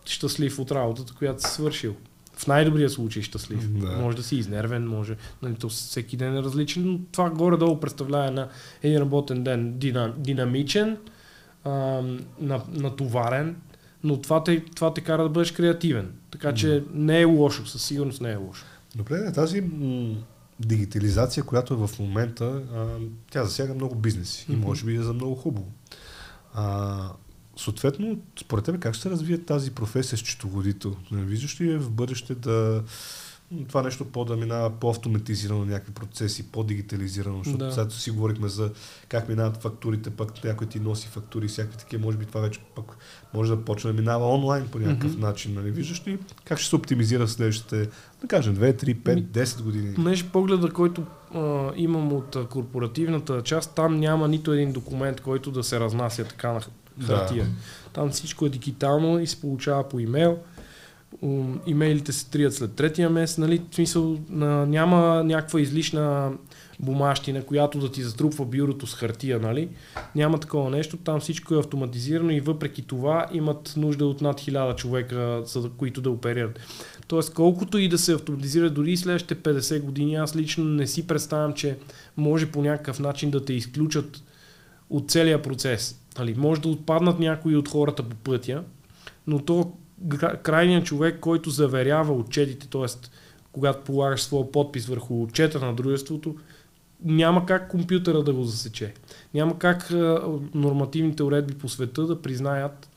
[0.05, 1.95] щастлив от работата, която си свършил.
[2.37, 3.71] В най-добрия случай щастлив.
[3.71, 3.97] Да.
[3.97, 5.17] Може да си изнервен, може.
[5.43, 8.49] Нали, то всеки ден е различен, но това горе-долу представлява на
[8.83, 10.97] един работен ден динам, динамичен,
[11.65, 11.71] а,
[12.41, 13.57] на, натоварен,
[14.05, 16.13] но това те, това те кара да бъдеш креативен.
[16.31, 18.65] Така че не е лошо, със сигурност не е лошо.
[18.97, 20.15] Добре, тази м-
[20.61, 22.87] дигитализация, която е в момента, а,
[23.31, 25.73] тя засяга много бизнеси и може би е за много хубаво.
[26.55, 27.09] А,
[27.57, 30.97] съответно, според тебе как ще се развие тази професия с счетоводител?
[31.11, 32.83] Не виждаш ли е в бъдеще да
[33.69, 37.73] това нещо по да минава по-автоматизирано някакви процеси, по-дигитализирано, защото Да.
[37.73, 38.71] сега си говорихме за
[39.09, 42.97] как минават фактурите, пък някой ти носи фактури, всякакви такива, може би това вече пък
[43.35, 45.21] може да почне да минава онлайн по някакъв Мгм.
[45.21, 45.55] начин.
[45.55, 45.71] Нали?
[45.71, 47.89] Виждаш ли как ще се оптимизира в следващите,
[48.21, 49.95] да кажем, 2, 3, 5, Ми- 10 години?
[49.95, 51.03] Понеже погледа, който
[51.35, 56.53] а, имам от корпоративната част, там няма нито един документ, който да се разнася така
[56.53, 57.07] на х- Да.
[57.07, 57.47] хартия.
[57.93, 60.39] Там всичко е дигитално и се получава по имейл.
[61.67, 63.63] Имейлите се трият след третия месец, нали?
[63.71, 66.33] В смисъл, няма някаква излишна
[66.81, 69.69] бумащина, която да ти затрупва бюрото с хартия, нали?
[70.15, 74.77] Няма такова нещо, там всичко е автоматизирано и въпреки това имат нужда от над 1000
[74.77, 76.61] човека, за които да оперират.
[77.07, 81.53] Тоест, колкото и да се автоматизира дори следващите 50 години, аз лично не си представям,
[81.53, 81.79] че
[82.17, 84.23] може по някакъв начин да те изключат
[84.91, 86.01] от целия процес.
[86.19, 88.63] Нали, може да отпаднат някои от хората по пътя,
[89.27, 89.73] но то
[90.43, 93.09] крайният човек, който заверява отчетите, т.е.
[93.53, 96.37] когато полагаш своя подпис върху отчета на дружеството,
[97.05, 98.95] няма как компютъра да го засече.
[99.35, 99.91] Няма как
[100.55, 102.89] нормативните уредби по света да признаят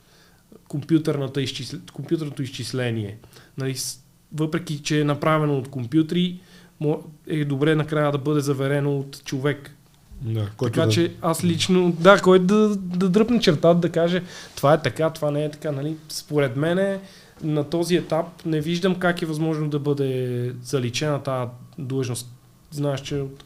[1.36, 1.76] изчисл...
[1.92, 3.18] компютърното изчисление.
[3.58, 3.76] Нали,
[4.32, 6.40] въпреки, че е направено от компютри,
[7.26, 9.76] е добре накрая да бъде заверено от човек.
[10.20, 10.88] Да, така да...
[10.88, 14.22] че аз лично, да, който да, да дръпне чертата, да каже
[14.56, 15.72] това е така, това не е така.
[15.72, 15.96] Нали?
[16.08, 17.00] Според мен е,
[17.42, 22.32] на този етап не виждам как е възможно да бъде заличена тази длъжност.
[22.70, 23.44] Знаеш, че от,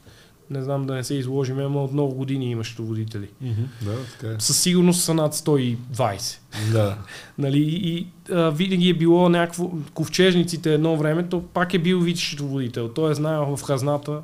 [0.51, 3.29] не знам да не се изложим, ама от много години имаш водители.
[3.41, 4.41] Мгм, Да, така е.
[4.41, 6.39] Със сигурност са над 120.
[6.73, 6.99] Да.
[7.39, 9.71] Нали, и а, винаги е било някакво...
[9.95, 12.89] Ковчежниците едно време, то пак е бил счетоводител.
[12.89, 14.21] Той е знаел в хазната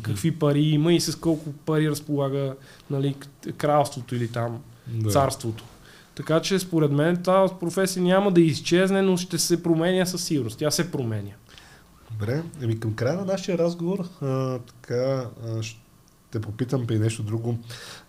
[0.00, 2.54] какви пари има и с колко пари разполага
[2.90, 3.16] нали,
[3.56, 5.10] кралството или там да.
[5.10, 5.64] царството.
[6.14, 10.58] Така че според мен тази професия няма да изчезне, но ще се променя със сигурност.
[10.58, 11.30] Тя се променя.
[12.10, 17.58] Добре, еми към края на нашия разговор, а, така, а, ще попитам при нещо друго.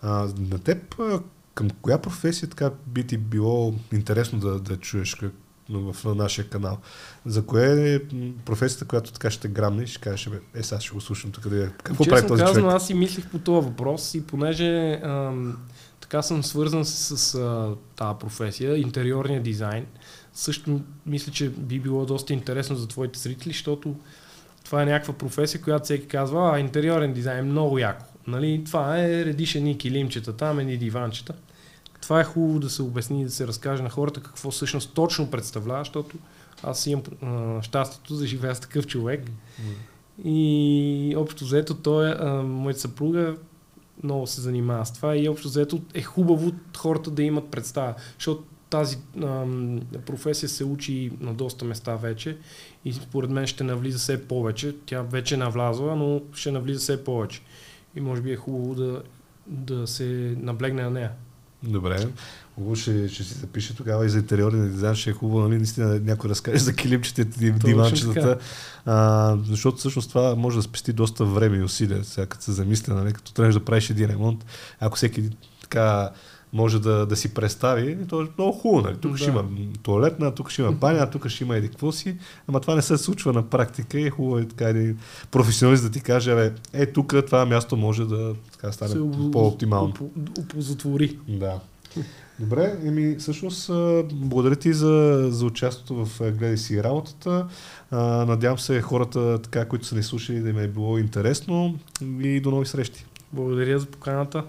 [0.02, 1.20] А, на теб, а,
[1.54, 5.32] към коя професия така би ти било интересно да, да чуеш как,
[5.70, 6.78] в, нашия канал?
[7.26, 8.00] За кое е
[8.44, 11.48] професията, която така ще грамне и ще кажеш, бе, е, сега ще го слушам тук
[11.48, 11.70] да.
[11.82, 12.76] Какво прави Честно този казано, човек?
[12.76, 15.58] аз си мислих по този въпрос и понеже ам,
[16.00, 19.86] така съм свързан с, с а, тази професия, интериорния дизайн,
[20.32, 23.96] също мисля, че би било доста интересно за твоите зрители, защото
[24.64, 28.04] това е някаква професия, която всеки казва, а интериорен дизайн е много яко.
[28.26, 28.62] Нали?
[28.66, 31.34] Това е редиш едни килимчета, там едни диванчета.
[32.04, 35.30] Това е хубаво да се обясни и да се разкаже на хората какво всъщност точно
[35.30, 36.16] представлява, защото
[36.62, 39.30] аз имам а, щастието да живея с такъв човек.
[40.24, 43.36] И общо взето той, а, моята съпруга
[44.02, 48.44] много се занимава с това и общо взето е хубаво хората да имат представа, защото
[48.70, 52.36] тази ам, професия се учи на доста места вече
[52.84, 54.76] и според мен ще навлиза все повече.
[54.86, 57.42] Тя вече е навлязла, но ще навлиза все повече.
[57.96, 59.02] И може би е хубаво да,
[59.46, 61.10] да се наблегне на нея.
[61.68, 62.06] Добре.
[62.54, 64.94] Хубаво ще, ще си запише тогава и за интериорния дизайн.
[64.94, 68.38] Ще е хубаво, нали, наистина някой разкаже за килимчетите и диванчетата.
[68.86, 72.94] А, защото всъщност това може да спести доста време и усилия, сега като се замисля,
[72.94, 74.44] нали, като трябваш да правиш един ремонт.
[74.80, 75.30] Ако всеки
[75.60, 76.10] така
[76.54, 78.82] може да, да си представи, то е много хубаво.
[78.82, 78.96] Нали?
[78.96, 79.18] Тук Да.
[79.18, 79.44] ще има
[79.82, 82.16] туалетна, тук ще има баня, тук ще има еди какво си,
[82.48, 84.98] ама това не се случва на практика и е хубаво е така един
[85.30, 88.98] професионалист да ти каже, бе, е тук това място може да така стане Се
[89.32, 89.92] по-оптимално.
[89.92, 91.18] оп- Оползотвори.
[91.28, 91.60] Да.
[92.38, 93.70] Добре, еми всъщност
[94.04, 97.46] благодаря ти за, за участието в Гледай си работата.
[97.90, 101.78] А, надявам се хората, така, които са ни слушали, да им е било интересно
[102.20, 103.04] и до нови срещи.
[103.32, 104.44] Благодаря за поканата.